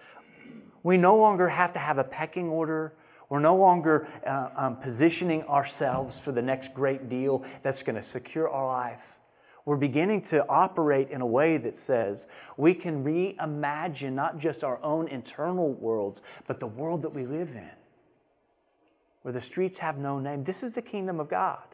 [0.83, 2.94] we no longer have to have a pecking order.
[3.29, 8.02] We're no longer uh, um, positioning ourselves for the next great deal that's going to
[8.02, 9.15] secure our life
[9.66, 14.81] We're beginning to operate in a way that says we can reimagine not just our
[14.83, 17.70] own internal worlds, but the world that we live in,
[19.22, 20.44] where the streets have no name.
[20.44, 21.64] This is the kingdom of God.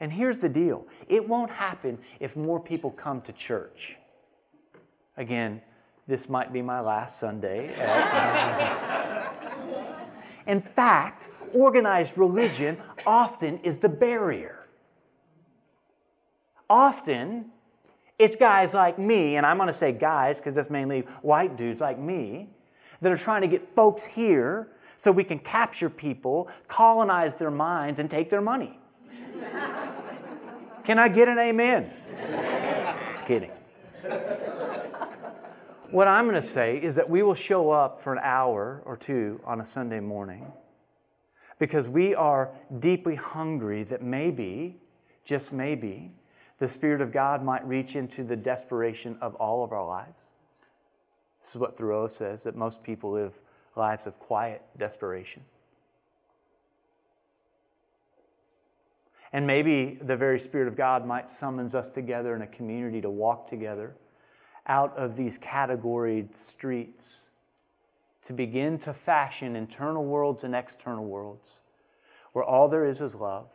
[0.00, 3.96] And here's the deal it won't happen if more people come to church.
[5.18, 5.60] Again,
[6.08, 7.68] this might be my last Sunday.
[10.46, 14.61] In fact, organized religion often is the barrier
[16.72, 17.44] often
[18.18, 21.80] it's guys like me, and I'm going to say guys because that's mainly white dudes
[21.80, 22.48] like me,
[23.00, 27.98] that are trying to get folks here so we can capture people, colonize their minds,
[27.98, 28.78] and take their money.
[30.84, 31.90] can I get an amen?
[33.10, 33.50] Just kidding.
[35.90, 38.96] What I'm going to say is that we will show up for an hour or
[38.96, 40.50] two on a Sunday morning
[41.58, 44.80] because we are deeply hungry that maybe,
[45.24, 46.12] just maybe,
[46.62, 50.14] the Spirit of God might reach into the desperation of all of our lives.
[51.40, 53.32] This is what Thoreau says that most people live
[53.74, 55.42] lives of quiet desperation.
[59.32, 63.10] And maybe the very Spirit of God might summons us together in a community to
[63.10, 63.96] walk together
[64.64, 67.22] out of these categoried streets
[68.26, 71.58] to begin to fashion internal worlds and external worlds
[72.32, 73.48] where all there is is love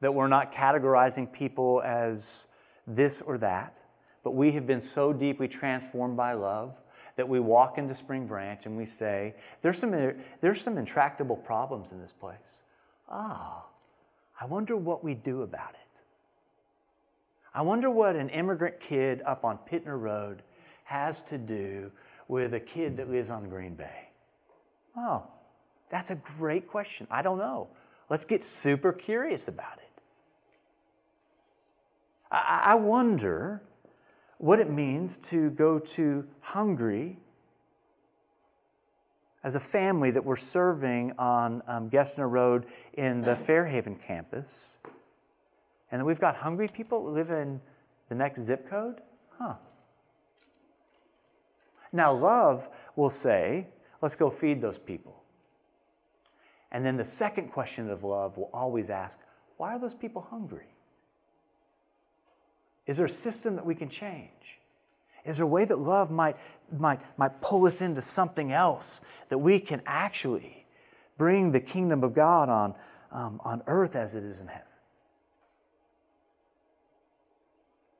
[0.00, 2.46] that we're not categorizing people as
[2.86, 3.78] this or that,
[4.22, 6.74] but we have been so deeply transformed by love
[7.16, 11.88] that we walk into Spring Branch and we say, there's some, there's some intractable problems
[11.92, 12.36] in this place.
[13.08, 13.64] Ah,
[14.40, 15.80] I wonder what we do about it.
[17.54, 20.42] I wonder what an immigrant kid up on Pitner Road
[20.84, 21.90] has to do
[22.28, 24.08] with a kid that lives on Green Bay.
[24.96, 25.22] Oh,
[25.90, 27.06] that's a great question.
[27.10, 27.68] I don't know.
[28.10, 29.85] Let's get super curious about it.
[32.36, 33.62] I wonder
[34.38, 37.18] what it means to go to Hungary
[39.42, 44.80] as a family that we're serving on um, Gessner Road in the Fairhaven campus.
[45.90, 47.60] And we've got hungry people that live in
[48.08, 49.00] the next zip code?
[49.38, 49.54] Huh.
[51.92, 53.68] Now, love will say,
[54.02, 55.22] let's go feed those people.
[56.72, 59.20] And then the second question of love will always ask,
[59.56, 60.66] why are those people hungry?
[62.86, 64.30] Is there a system that we can change?
[65.24, 66.36] Is there a way that love might,
[66.76, 70.66] might, might pull us into something else that we can actually
[71.18, 72.74] bring the kingdom of God on,
[73.10, 74.62] um, on earth as it is in heaven?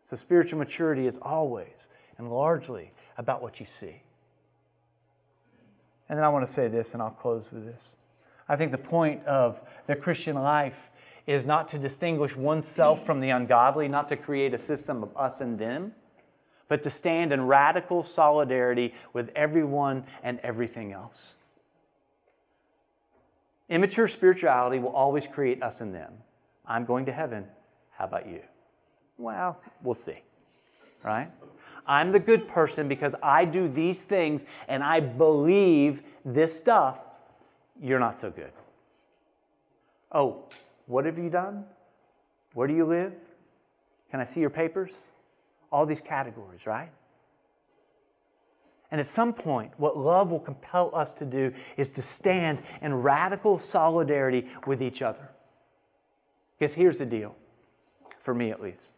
[0.05, 4.03] So, spiritual maturity is always and largely about what you see.
[6.09, 7.97] And then I want to say this, and I'll close with this.
[8.49, 10.77] I think the point of the Christian life
[11.27, 15.41] is not to distinguish oneself from the ungodly, not to create a system of us
[15.41, 15.93] and them,
[16.69, 21.35] but to stand in radical solidarity with everyone and everything else.
[23.69, 26.13] Immature spirituality will always create us and them.
[26.65, 27.47] I'm going to heaven.
[27.91, 28.41] How about you?
[29.19, 30.21] Well, we'll see.
[31.03, 31.31] Right?
[31.87, 36.99] I'm the good person because I do these things and I believe this stuff.
[37.81, 38.53] You're not so good.
[40.11, 40.45] Oh,
[40.87, 41.65] what have you done?
[42.55, 43.13] Where do you live?
[44.11, 44.95] Can I see your papers?
[45.71, 46.91] All these categories, right?
[48.91, 52.95] And at some point, what love will compel us to do is to stand in
[52.95, 55.31] radical solidarity with each other.
[56.59, 57.35] Because here's the deal,
[58.21, 58.95] for me at least,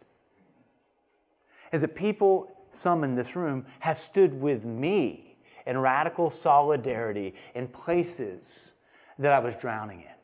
[1.72, 7.66] is that people, some in this room, have stood with me in radical solidarity in
[7.66, 8.74] places
[9.18, 10.17] that I was drowning in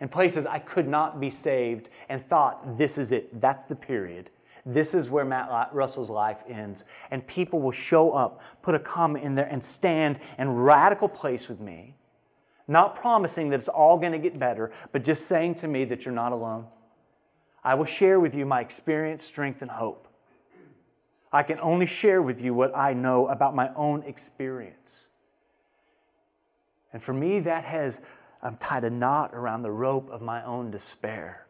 [0.00, 4.30] in places I could not be saved and thought, this is it, that's the period.
[4.66, 6.84] This is where Matt Russell's life ends.
[7.10, 11.48] And people will show up, put a comment in there, and stand in radical place
[11.48, 11.94] with me.
[12.68, 16.04] Not promising that it's all going to get better, but just saying to me that
[16.04, 16.66] you're not alone.
[17.62, 20.08] I will share with you my experience, strength, and hope.
[21.32, 25.06] I can only share with you what I know about my own experience.
[26.92, 28.00] And for me, that has
[28.42, 31.46] I'm tied a knot around the rope of my own despair.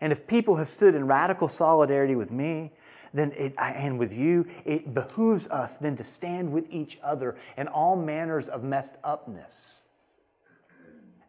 [0.00, 2.72] And if people have stood in radical solidarity with me,
[3.14, 7.68] then it, and with you, it behooves us then to stand with each other in
[7.68, 9.80] all manners of messed upness.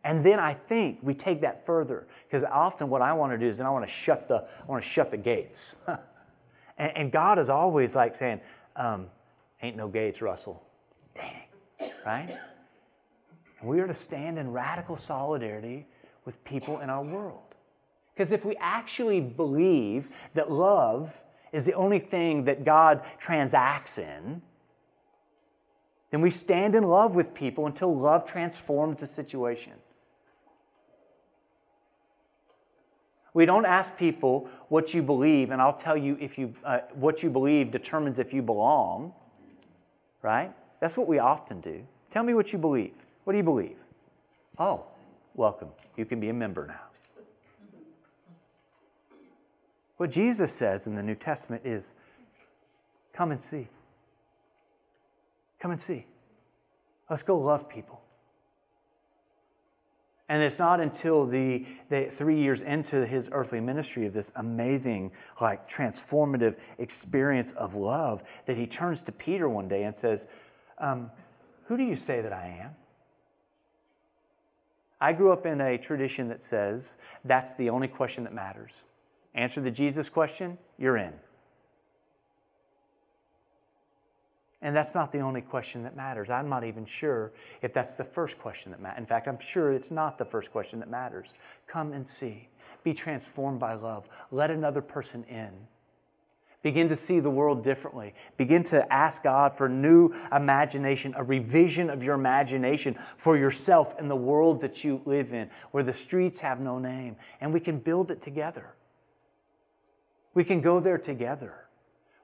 [0.04, 3.48] And then I think we take that further because often what I want to do
[3.48, 5.76] is then I want to shut the I want to shut the gates.
[6.78, 8.42] and, and, God is always like saying,
[8.76, 9.08] um,
[9.62, 10.62] "Ain't no gates, Russell."
[11.16, 12.38] Dang, right?
[13.64, 15.88] And we are to stand in radical solidarity
[16.26, 17.56] with people in our world.
[18.14, 21.14] Because if we actually believe that love
[21.54, 24.42] is the only thing that God transacts in,
[26.12, 29.72] then we stand in love with people until love transforms the situation.
[33.34, 37.24] We don't ask people what you believe, and I'll tell you if you uh, what
[37.24, 39.14] you believe determines if you belong.
[40.22, 40.52] Right?
[40.82, 41.88] That's what we often do.
[42.12, 43.03] Tell me what you believe.
[43.24, 43.78] What do you believe?
[44.60, 44.86] Oh,
[45.36, 45.70] welcome.
[45.96, 46.82] You can be a member now.
[49.98, 51.94] What Jesus says in the New Testament is
[53.14, 53.68] come and see.
[55.60, 56.06] Come and see.
[57.10, 58.02] Let's go love people.
[60.30, 65.12] And it's not until the, the, three years into his earthly ministry of this amazing,
[65.40, 70.26] like transformative experience of love that he turns to Peter one day and says,
[70.80, 71.12] um,
[71.66, 72.72] Who do you say that I am?
[75.04, 76.96] I grew up in a tradition that says
[77.26, 78.86] that's the only question that matters.
[79.36, 81.12] Answer the Jesus question, you're in.
[84.62, 86.30] And that's not the only question that matters.
[86.30, 89.00] I'm not even sure if that's the first question that matters.
[89.00, 91.28] In fact, I'm sure it's not the first question that matters.
[91.68, 92.48] Come and see.
[92.86, 94.08] Be transformed by love.
[94.32, 95.52] Let another person in.
[96.64, 98.16] Begin to see the world differently.
[98.38, 104.10] Begin to ask God for new imagination, a revision of your imagination for yourself and
[104.10, 107.18] the world that you live in, where the streets have no name.
[107.42, 108.76] And we can build it together.
[110.34, 111.66] We can go there together.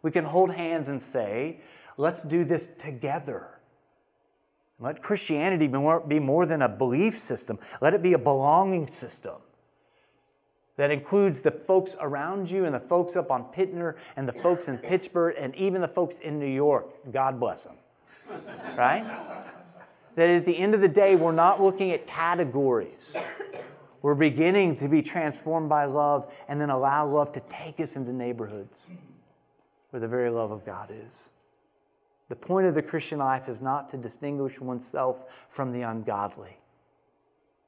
[0.02, 1.60] We can hold hands and say,
[1.98, 3.60] let's do this together.
[4.80, 8.90] Let Christianity be more, be more than a belief system, let it be a belonging
[8.90, 9.36] system
[10.80, 14.70] that includes the folks around you and the folks up on Pitner and the folks
[14.70, 17.12] in Pittsburgh and even the folks in New York.
[17.12, 17.76] God bless them.
[18.78, 19.04] Right?
[20.16, 23.18] That at the end of the day, we're not looking at categories.
[24.02, 28.14] We're beginning to be transformed by love and then allow love to take us into
[28.14, 28.90] neighborhoods
[29.90, 31.28] where the very love of God is.
[32.30, 35.18] The point of the Christian life is not to distinguish oneself
[35.50, 36.56] from the ungodly.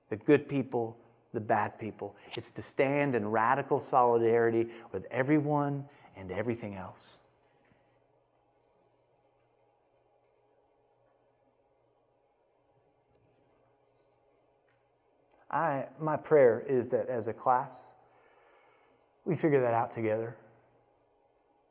[0.09, 0.95] The good people
[1.33, 2.15] the bad people.
[2.33, 5.85] It's to stand in radical solidarity with everyone
[6.17, 7.19] and everything else.
[15.49, 17.73] I, my prayer is that as a class,
[19.25, 20.35] we figure that out together.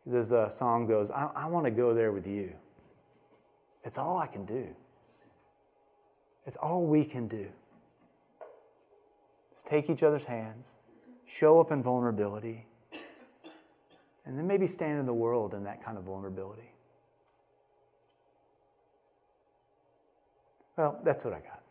[0.04, 2.52] Because as the song goes, I, I want to go there with you.
[3.84, 4.66] It's all I can do.
[6.46, 7.48] It's all we can do
[9.70, 10.66] take each other's hands,
[11.26, 12.66] show up in vulnerability,
[14.26, 16.70] and then maybe stand in the world in that kind of vulnerability.
[20.76, 21.62] Well, that's what I got.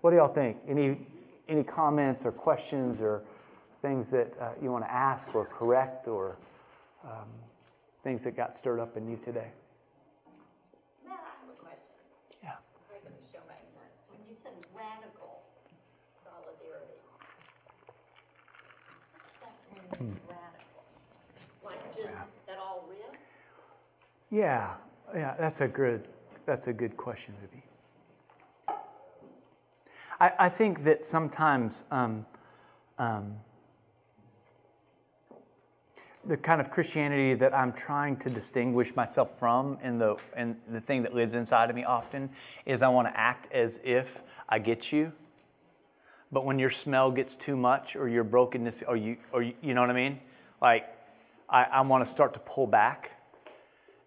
[0.00, 0.56] What do y'all think?
[0.68, 1.06] Any,
[1.48, 3.22] any comments or questions or
[3.82, 6.36] things that uh, you want to ask or correct or
[7.04, 7.28] um,
[8.02, 9.50] things that got stirred up in you today?
[11.06, 11.94] Matt, I have a question.
[12.42, 12.50] Yeah.
[12.90, 14.08] I'm going to show my ignorance.
[14.10, 15.42] When you said radical,
[20.00, 20.82] radical?
[21.64, 22.08] Like just
[22.46, 23.20] that all risk?
[24.32, 24.74] Yeah,
[25.14, 26.08] yeah, that's a good
[26.46, 27.62] that's a good question, Ruby.
[30.18, 32.26] I, I think that sometimes um,
[32.98, 33.34] um,
[36.24, 40.80] the kind of Christianity that I'm trying to distinguish myself from and the and the
[40.80, 42.30] thing that lives inside of me often
[42.64, 44.08] is I want to act as if
[44.48, 45.12] I get you
[46.32, 49.74] but when your smell gets too much or your brokenness or you or you, you
[49.74, 50.18] know what I mean?
[50.62, 50.86] Like
[51.50, 53.10] I, I want to start to pull back.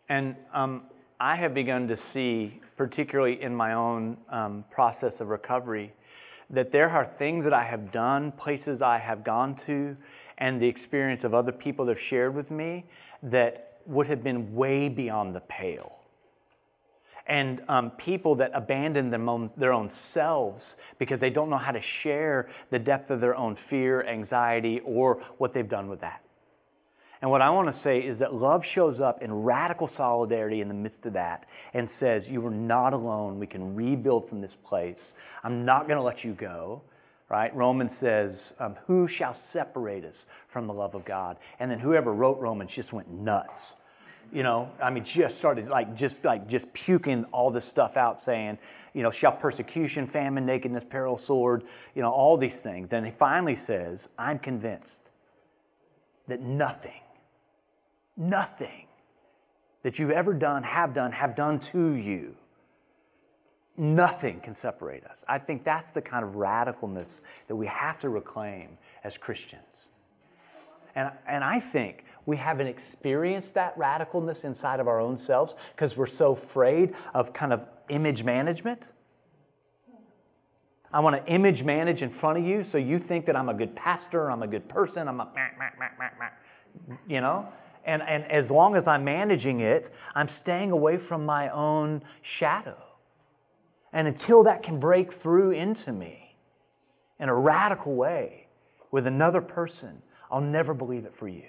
[0.10, 0.84] And um,
[1.20, 5.93] I have begun to see, particularly in my own um, process of recovery,
[6.49, 9.97] that there are things that I have done, places I have gone to,
[10.38, 12.86] and the experience of other people that have shared with me
[13.24, 15.95] that would have been way beyond the pale
[17.28, 21.82] and um, people that abandon own, their own selves because they don't know how to
[21.82, 26.22] share the depth of their own fear, anxiety, or what they've done with that.
[27.26, 30.67] And what I want to say is that love shows up in radical solidarity in
[30.67, 33.39] the midst of that and says, You are not alone.
[33.39, 35.15] We can rebuild from this place.
[35.43, 36.84] I'm not going to let you go.
[37.28, 37.51] Right?
[37.55, 41.38] Romans says, um, Who shall separate us from the love of God?
[41.59, 43.73] And then whoever wrote Romans just went nuts
[44.34, 48.23] you know i mean just started like just like just puking all this stuff out
[48.23, 48.57] saying
[48.95, 51.61] you know shall persecution famine nakedness peril sword
[51.93, 54.99] you know all these things and he finally says i'm convinced
[56.28, 57.05] that nothing
[58.18, 58.88] nothing
[59.84, 62.36] that you've ever done have done have done to you
[63.78, 65.24] nothing can separate us.
[65.28, 69.89] I think that's the kind of radicalness that we have to reclaim as Christians.
[70.95, 75.97] And, and I think we haven't experienced that radicalness inside of our own selves because
[75.97, 78.82] we're so afraid of kind of image management.
[80.93, 83.53] I want to image manage in front of you so you think that I'm a
[83.53, 85.28] good pastor, I'm a good person, I'm a,
[87.07, 87.49] you know?
[87.86, 92.77] And, and as long as I'm managing it, I'm staying away from my own shadow.
[93.93, 96.36] And until that can break through into me
[97.19, 98.47] in a radical way
[98.91, 101.43] with another person, I'll never believe it for you.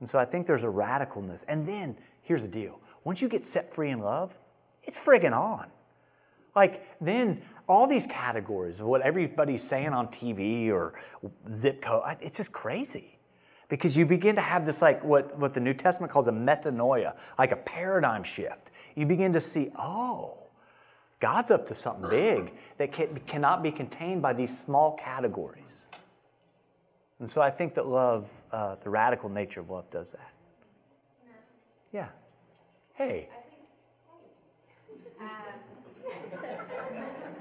[0.00, 1.44] And so I think there's a radicalness.
[1.46, 4.32] And then here's the deal once you get set free in love,
[4.82, 5.68] it's friggin' on.
[6.56, 10.94] Like, then all these categories of what everybody's saying on TV or
[11.52, 13.15] zip code, it's just crazy.
[13.68, 17.14] Because you begin to have this, like what, what the New Testament calls a metanoia,
[17.38, 18.70] like a paradigm shift.
[18.94, 20.34] You begin to see, oh,
[21.20, 25.86] God's up to something big that can, cannot be contained by these small categories.
[27.18, 30.30] And so I think that love, uh, the radical nature of love, does that.
[31.92, 32.08] Yeah.
[32.94, 33.28] Hey.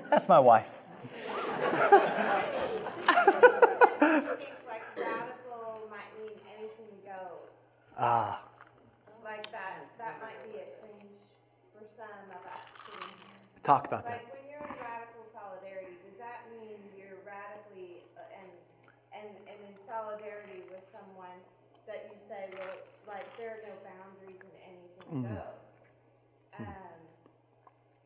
[0.09, 0.67] That's my wife.
[4.71, 7.51] like radical might mean anything goes.
[7.98, 8.43] Ah.
[9.24, 11.18] Like that, that might be a cringe
[11.74, 12.68] for some of us.
[13.66, 14.36] Talk about Like that.
[14.38, 18.52] when you're in radical solidarity, does that mean you're radically uh, and
[19.18, 21.34] and and in solidarity with someone
[21.89, 22.78] that you say, well,
[23.10, 25.34] like there are no boundaries and anything Mm.
[25.34, 25.66] goes.
[26.62, 27.00] Um,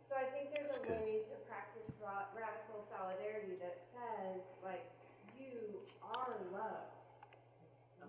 [0.07, 0.99] so I think there's That's a good.
[1.03, 4.83] way to practice ra- radical solidarity that says, like,
[5.35, 6.95] you are loved.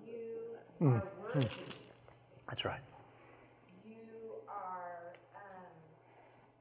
[0.07, 0.97] You Mm.
[1.03, 1.49] are worthy.
[2.49, 2.81] That's right.
[3.85, 5.73] You are um,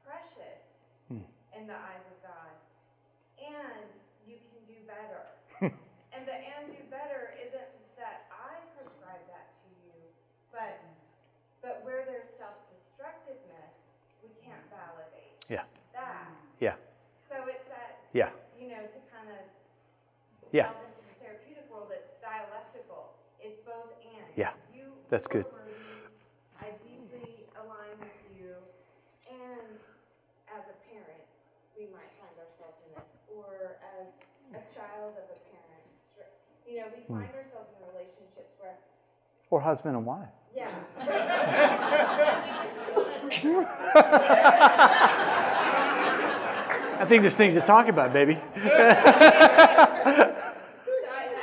[0.04, 0.62] precious
[1.08, 1.26] Hmm.
[1.58, 2.54] in the eyes of God,
[3.42, 3.90] and
[4.22, 5.26] you can do better.
[6.14, 9.94] and the and do better isn't that I prescribe that to you,
[10.54, 10.78] but
[11.60, 13.74] but where there's self-destructiveness,
[14.22, 15.66] we can't validate Yeah.
[15.92, 16.30] that.
[16.60, 16.76] Yeah.
[17.28, 18.30] So it's that Yeah.
[18.56, 19.42] you know to kind of
[20.54, 20.70] Yeah.
[20.70, 21.90] delve into the therapeutic world.
[21.92, 23.18] It's dialectical.
[23.40, 24.30] It's both and.
[24.36, 24.52] Yeah.
[24.72, 25.44] You That's good.
[26.60, 28.54] I deeply align with you,
[29.26, 29.74] and
[30.54, 31.26] as a parent,
[31.76, 34.06] we might find ourselves in this, or as
[34.54, 35.86] a child of a parent.
[36.68, 37.26] You know, we Hmm.
[37.26, 38.78] find ourselves in relationships where,
[39.50, 40.28] Or husband and wife.
[40.54, 40.70] yeah.
[47.00, 48.34] I think there's things to talk about, baby.
[48.34, 48.76] So I, I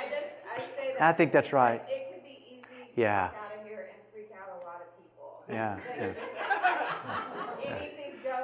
[0.10, 1.02] just I say that.
[1.02, 1.82] I think that's right.
[1.82, 2.62] It could be easy
[2.96, 3.24] to Yeah.
[3.28, 4.82] walk out of here and freak out a lot
[5.50, 5.78] Yeah.
[6.00, 6.14] yeah.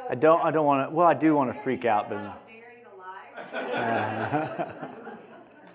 [0.10, 0.42] I don't.
[0.44, 0.96] I don't want to.
[0.96, 2.18] Well, I do want to freak out, but.
[2.18, 2.34] Uh,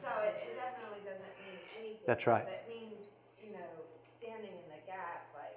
[0.02, 1.98] So it, it definitely doesn't mean anything.
[2.06, 2.42] That's right.
[2.42, 3.06] It means,
[3.44, 3.58] you know,
[4.18, 5.56] standing in the gap, like,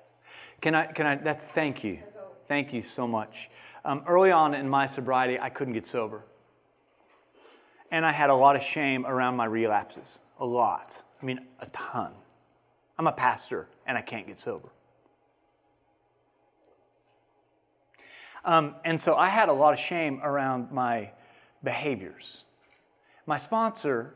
[0.62, 0.86] Can I?
[0.88, 1.16] Can I?
[1.16, 2.00] That's thank you,
[2.48, 3.50] thank you so much.
[3.86, 6.24] Um, early on in my sobriety, I couldn't get sober,
[7.92, 10.20] and I had a lot of shame around my relapses.
[10.40, 10.98] A lot.
[11.22, 12.12] I mean, a ton.
[12.98, 14.70] I'm a pastor, and I can't get sober.
[18.44, 21.12] Um, and so I had a lot of shame around my
[21.64, 22.44] behaviors.
[23.26, 24.16] My sponsor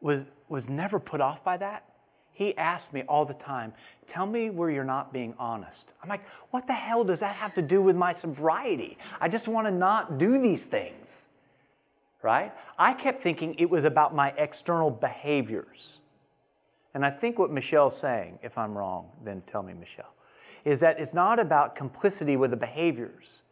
[0.00, 1.84] was, was never put off by that.
[2.32, 3.72] He asked me all the time,
[4.06, 5.86] Tell me where you're not being honest.
[6.02, 8.98] I'm like, What the hell does that have to do with my sobriety?
[9.20, 11.08] I just want to not do these things.
[12.22, 12.52] Right?
[12.78, 15.98] I kept thinking it was about my external behaviors.
[16.94, 20.14] And I think what Michelle's saying, if I'm wrong, then tell me, Michelle,
[20.64, 23.42] is that it's not about complicity with the behaviors.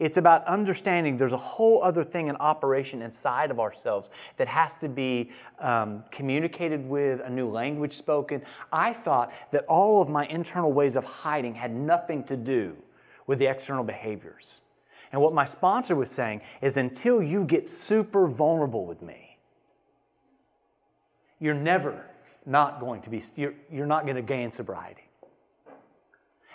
[0.00, 4.74] It's about understanding there's a whole other thing in operation inside of ourselves that has
[4.78, 5.30] to be
[5.60, 8.40] um, communicated with, a new language spoken.
[8.72, 12.74] I thought that all of my internal ways of hiding had nothing to do
[13.26, 14.62] with the external behaviors.
[15.12, 19.36] And what my sponsor was saying is until you get super vulnerable with me,
[21.38, 22.06] you're never
[22.46, 25.09] not going to be, you're, you're not going to gain sobriety.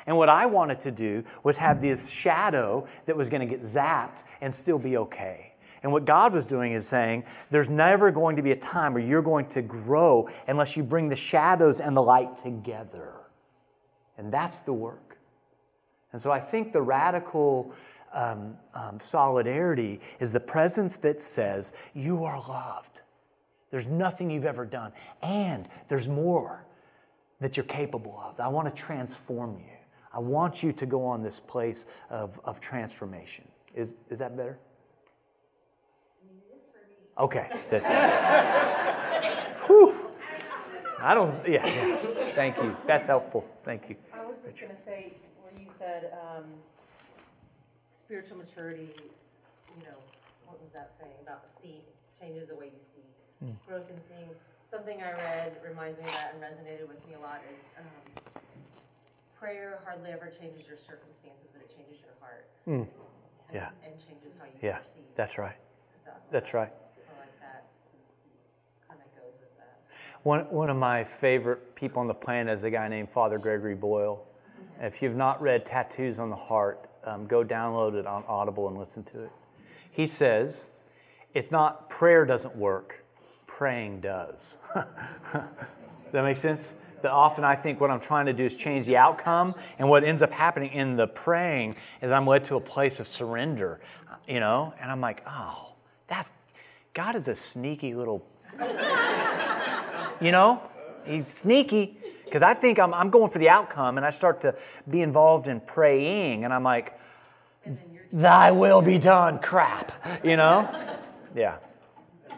[0.08, 3.64] And what I wanted to do was have this shadow that was going to get
[3.64, 5.54] zapped and still be okay.
[5.82, 9.04] And what God was doing is saying, there's never going to be a time where
[9.04, 13.14] you're going to grow unless you bring the shadows and the light together.
[14.18, 15.18] And that's the work.
[16.12, 17.74] And so I think the radical
[18.14, 23.02] um, um, solidarity is the presence that says, You are loved.
[23.70, 24.94] There's nothing you've ever done.
[25.22, 26.66] And there's more
[27.42, 28.40] that you're capable of.
[28.40, 29.75] I want to transform you.
[30.16, 33.44] I want you to go on this place of, of transformation.
[33.76, 34.58] Is, is that better?
[37.20, 37.50] Okay.
[37.70, 39.94] That's, Whew.
[41.00, 42.32] I don't, yeah, yeah.
[42.34, 42.76] Thank you.
[42.88, 43.46] That's helpful.
[43.66, 43.96] Thank you.
[44.14, 45.14] I was just gonna say,
[45.44, 46.46] where you said, um,
[47.98, 48.96] spiritual maturity,
[49.78, 50.00] you know,
[50.46, 51.82] what was that thing about the seeing,
[52.22, 53.04] changes the way you see,
[53.68, 54.30] growth in seeing.
[54.70, 58.35] Something I read reminds me of that and resonated with me a lot is, um,
[59.46, 62.48] prayer hardly ever changes your circumstances, but it changes your heart.
[62.66, 62.88] and-
[63.54, 63.70] Yeah.
[63.84, 65.56] And changes how you Yeah, perceive that's right.
[66.02, 66.16] stuff.
[66.32, 66.72] That's right.
[66.74, 67.66] I like that,
[68.88, 69.78] kinda goes with that.
[70.24, 73.76] One, one of my favorite people on the planet is a guy named Father Gregory
[73.76, 74.26] Boyle.
[74.80, 78.76] If you've not read Tattoos on the Heart, um, go download it on Audible and
[78.80, 79.32] listen to it.
[79.92, 80.70] He says,
[81.36, 83.04] it's not prayer doesn't work,
[83.46, 84.58] praying does.
[84.74, 84.86] Does
[86.14, 86.74] that make sense?
[87.02, 90.04] That often I think what I'm trying to do is change the outcome, and what
[90.04, 93.80] ends up happening in the praying is I'm led to a place of surrender,
[94.28, 95.74] you know, and I'm like, oh,
[96.08, 96.32] that's
[96.94, 98.26] God is a sneaky little
[100.22, 100.62] you know,
[101.06, 104.56] he's sneaky because I think I'm, I'm going for the outcome and I start to
[104.90, 107.00] be involved in praying and I'm like,
[108.12, 109.92] thy will be done, crap,
[110.24, 110.70] you know?
[111.36, 111.58] Yeah.
[112.30, 112.38] Um,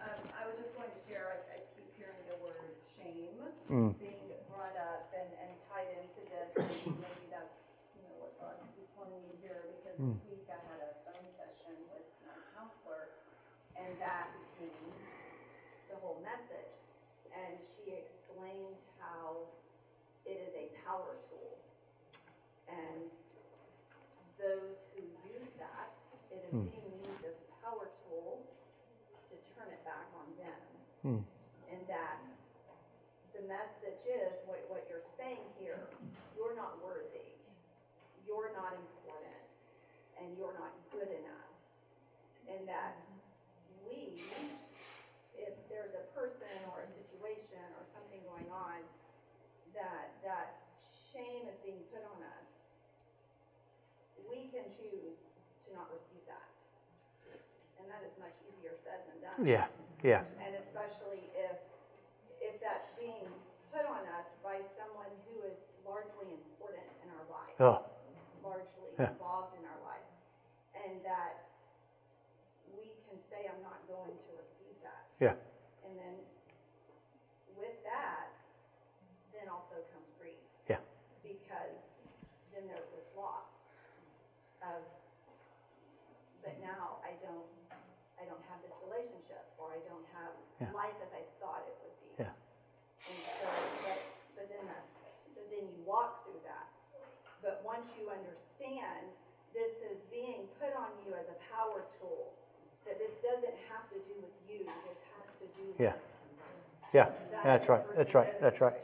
[0.00, 3.28] I was just going to share, I, I keep hearing the word shame
[3.66, 3.98] Mm.
[3.98, 6.70] being brought up and, and tied into this, and
[7.02, 7.58] maybe that's,
[7.98, 10.12] you know, what God keeps wanting me to hear, because Mm.
[10.14, 13.10] this week I had a phone session with my counselor,
[13.74, 14.92] and that became
[15.90, 16.76] the whole message.
[17.34, 19.48] And she explained how
[20.28, 21.56] it is a power tool.
[22.68, 23.08] And
[24.38, 25.96] those who use that,
[26.30, 28.44] it is being used as a power tool
[29.32, 30.62] to turn it back on them.
[31.72, 32.20] And that
[33.32, 35.88] the message is, what, what you're saying here,
[36.36, 37.32] you're not worthy,
[38.36, 39.40] you're not important,
[40.20, 41.52] and you're not good enough.
[42.52, 43.00] And that
[43.88, 44.20] we,
[45.40, 48.84] if there's a person or a situation or something going on,
[49.72, 50.68] that, that
[51.16, 52.48] shame is being put on us,
[54.28, 55.16] we can choose
[55.64, 56.44] to not receive that.
[57.80, 59.40] And that is much easier said than done.
[59.48, 59.64] Yeah.
[60.04, 60.28] Yeah.
[60.44, 61.56] And especially if,
[62.44, 63.32] if that's being
[63.72, 65.56] put on us by someone who is
[65.88, 67.95] largely important in our life, Oh.
[69.04, 70.08] Involved in our life.
[70.72, 71.52] And that
[72.72, 75.04] we can say, I'm not going to receive that.
[75.20, 75.36] yeah.
[75.86, 76.16] And then
[77.54, 78.32] with that,
[79.32, 80.40] then also comes grief.
[80.66, 80.82] Yeah.
[81.22, 81.78] Because
[82.52, 83.46] then there's this loss
[84.64, 84.82] of,
[86.42, 87.46] but now I don't,
[88.18, 90.72] I don't have this relationship, or I don't have Yeah.
[90.72, 92.12] life as I thought it would be.
[92.18, 92.32] Yeah.
[93.06, 93.46] And so,
[93.86, 94.00] but,
[94.34, 94.90] but then that's,
[95.36, 96.66] but then you walk through that.
[97.44, 98.08] But once you
[98.66, 99.06] understand,
[99.54, 102.32] this is being put on you as a power tool,
[102.84, 105.92] that this doesn't have to do with you, this has to do with Yeah.
[106.92, 107.10] Yeah.
[107.32, 107.96] that That's right.
[107.96, 108.40] That's right.
[108.40, 108.74] That's right.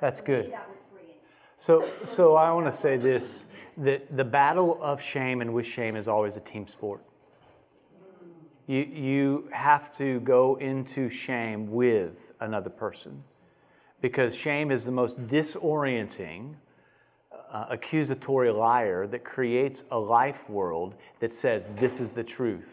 [0.00, 0.52] That's good.
[0.52, 1.18] That was freeing.
[1.58, 3.44] So, so I want to say this
[3.76, 7.02] that the battle of shame and with shame is always a team sport.
[8.66, 13.24] You, you have to go into shame with another person
[14.00, 16.54] because shame is the most disorienting,
[17.54, 22.68] uh, accusatory liar that creates a life world that says this is the truth.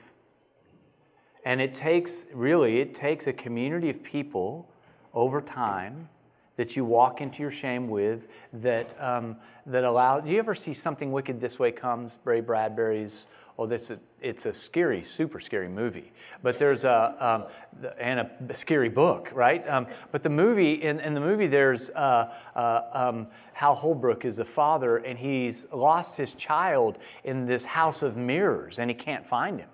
[1.45, 4.67] And it takes, really, it takes a community of people
[5.13, 6.09] over time
[6.57, 10.19] that you walk into your shame with that, um, that allow.
[10.19, 13.27] Do you ever see Something Wicked This Way Comes, Ray Bradbury's?
[13.59, 16.11] Oh, that's a, it's a scary, super scary movie.
[16.41, 19.67] But there's a, um, and a scary book, right?
[19.69, 24.39] Um, but the movie, in, in the movie, there's uh, uh, um, Hal Holbrook is
[24.39, 29.27] a father, and he's lost his child in this house of mirrors, and he can't
[29.27, 29.69] find him.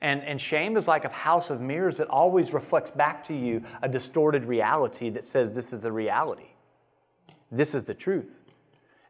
[0.00, 3.64] And, and shame is like a house of mirrors that always reflects back to you
[3.82, 6.50] a distorted reality that says this is the reality.
[7.50, 8.37] This is the truth.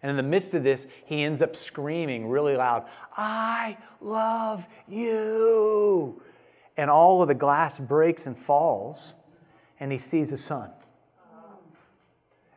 [0.03, 2.85] And in the midst of this, he ends up screaming really loud,
[3.17, 6.23] I love you.
[6.77, 9.15] And all of the glass breaks and falls,
[9.81, 10.71] and he sees his son.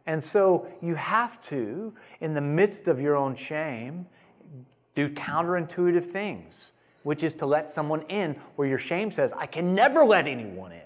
[0.05, 4.05] And so you have to, in the midst of your own shame,
[4.95, 6.73] do counterintuitive things,
[7.03, 10.71] which is to let someone in where your shame says, I can never let anyone
[10.71, 10.81] in.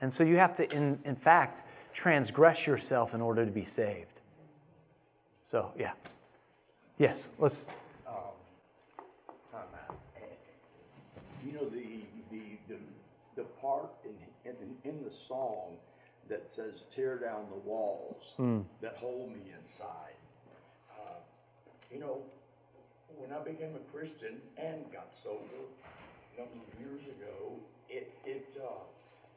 [0.00, 1.62] And so you have to, in, in fact,
[1.94, 4.11] transgress yourself in order to be saved.
[5.52, 5.92] So, yeah.
[6.98, 7.66] Yes, let's.
[11.44, 12.00] You know, the,
[12.30, 12.78] the, the,
[13.36, 14.14] the part in,
[14.50, 15.76] in, in the song
[16.30, 18.22] that says, tear down the walls
[18.80, 20.16] that hold me inside.
[20.98, 21.18] Uh,
[21.92, 22.18] You know,
[23.18, 27.52] when I became a Christian and got sober a number of years ago,
[27.90, 28.80] it, it, uh,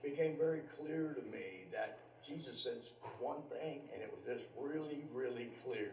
[0.01, 1.97] became very clear to me that
[2.35, 5.91] Jesus says one thing, and it was just really, really clear.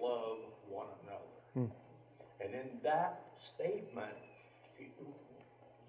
[0.00, 0.38] Love
[0.68, 1.68] one another.
[1.68, 2.44] Hmm.
[2.44, 4.12] And in that statement,
[4.78, 4.86] you,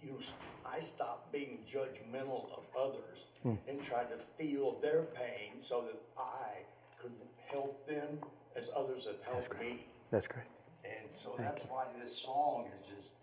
[0.01, 0.17] you,
[0.65, 3.55] I stopped being judgmental of others hmm.
[3.67, 6.63] and tried to feel their pain so that I
[7.01, 7.11] could
[7.51, 8.19] help them
[8.55, 9.85] as others have helped me.
[10.09, 10.45] That's great.
[10.85, 13.13] And so that's why this song is just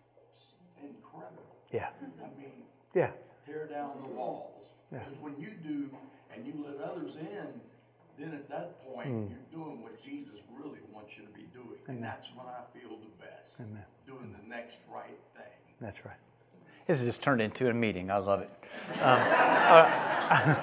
[0.83, 1.43] incredible.
[1.73, 1.89] Yeah.
[2.23, 3.11] I mean, Yeah.
[3.47, 4.67] tear down the walls.
[4.93, 4.99] Yeah.
[4.99, 5.91] Because when you do
[6.37, 7.61] and you let others in,
[8.19, 9.27] then at that point, Hmm.
[9.31, 11.79] you're doing what Jesus really wants you to be doing.
[11.89, 13.53] And that's when I feel the best.
[13.61, 13.85] Amen.
[14.07, 15.45] Doing the next right thing.
[15.81, 16.17] That's right.
[16.87, 18.11] This has just turned into a meeting.
[18.11, 18.51] I love it.
[18.95, 20.57] Um, uh,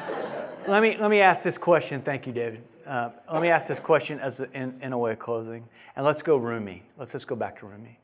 [0.68, 2.02] let me let me ask this question.
[2.02, 2.64] Thank you, David.
[2.86, 6.06] Uh, let me ask this question as a, in, in a way of closing, and
[6.06, 6.84] let's go roomy.
[6.98, 7.98] Let's just go back to roomy.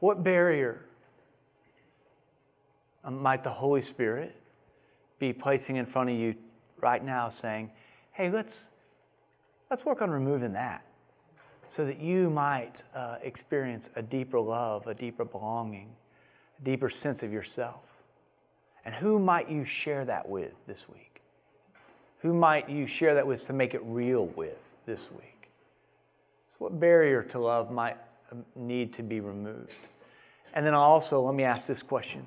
[0.00, 0.82] What barrier
[3.08, 4.36] might the Holy Spirit
[5.18, 6.34] be placing in front of you
[6.80, 7.70] right now, saying,
[8.12, 8.66] "Hey, let's
[9.70, 10.84] let's work on removing that."
[11.70, 15.88] so that you might uh, experience a deeper love, a deeper belonging,
[16.60, 17.82] a deeper sense of yourself.
[18.84, 21.20] And who might you share that with this week?
[22.22, 25.48] Who might you share that with to make it real with this week?
[26.52, 27.96] So, what barrier to love might
[28.32, 29.70] um, need to be removed?
[30.54, 32.26] And then also, let me ask this question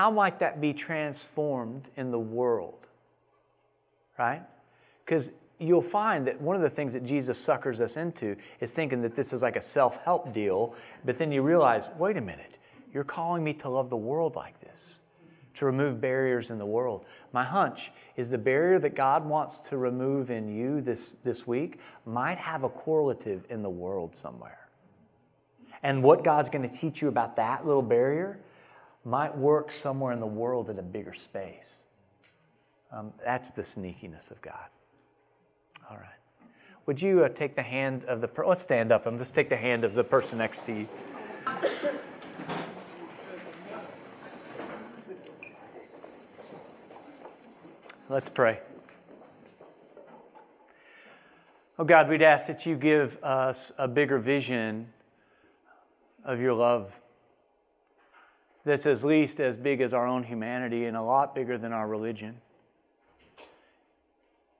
[0.00, 2.86] How might that be transformed in the world?
[4.18, 4.40] Right?
[5.04, 9.02] Because you'll find that one of the things that Jesus suckers us into is thinking
[9.02, 10.74] that this is like a self help deal,
[11.04, 12.56] but then you realize, wait a minute,
[12.94, 15.00] you're calling me to love the world like this,
[15.56, 17.04] to remove barriers in the world.
[17.34, 21.78] My hunch is the barrier that God wants to remove in you this, this week
[22.06, 24.66] might have a correlative in the world somewhere.
[25.82, 28.40] And what God's going to teach you about that little barrier
[29.04, 31.84] might work somewhere in the world in a bigger space.
[32.92, 34.68] Um, that's the sneakiness of God.
[35.90, 36.06] All right.
[36.86, 39.56] Would you uh, take the hand of the let's stand up and let's take the
[39.56, 40.88] hand of the person next to you.
[48.08, 48.58] Let's pray.
[51.78, 54.88] Oh God, we'd ask that you give us a bigger vision
[56.24, 56.92] of your love
[58.64, 61.88] that's at least as big as our own humanity and a lot bigger than our
[61.88, 62.36] religion.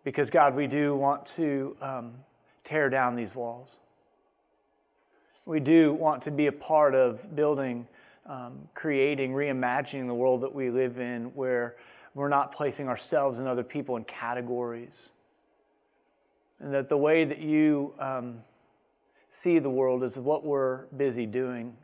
[0.05, 2.13] Because, God, we do want to um,
[2.65, 3.69] tear down these walls.
[5.45, 7.87] We do want to be a part of building,
[8.27, 11.77] um, creating, reimagining the world that we live in where
[12.15, 15.11] we're not placing ourselves and other people in categories.
[16.61, 18.39] And that the way that you um,
[19.31, 21.75] see the world is what we're busy doing.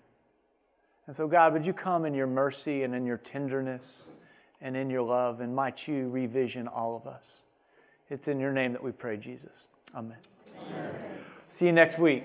[1.07, 4.09] And so, God, would you come in your mercy and in your tenderness
[4.61, 7.43] and in your love, and might you revision all of us?
[8.11, 9.69] It's in your name that we pray, Jesus.
[9.95, 10.17] Amen.
[10.69, 10.95] Amen.
[11.51, 12.25] See you next week.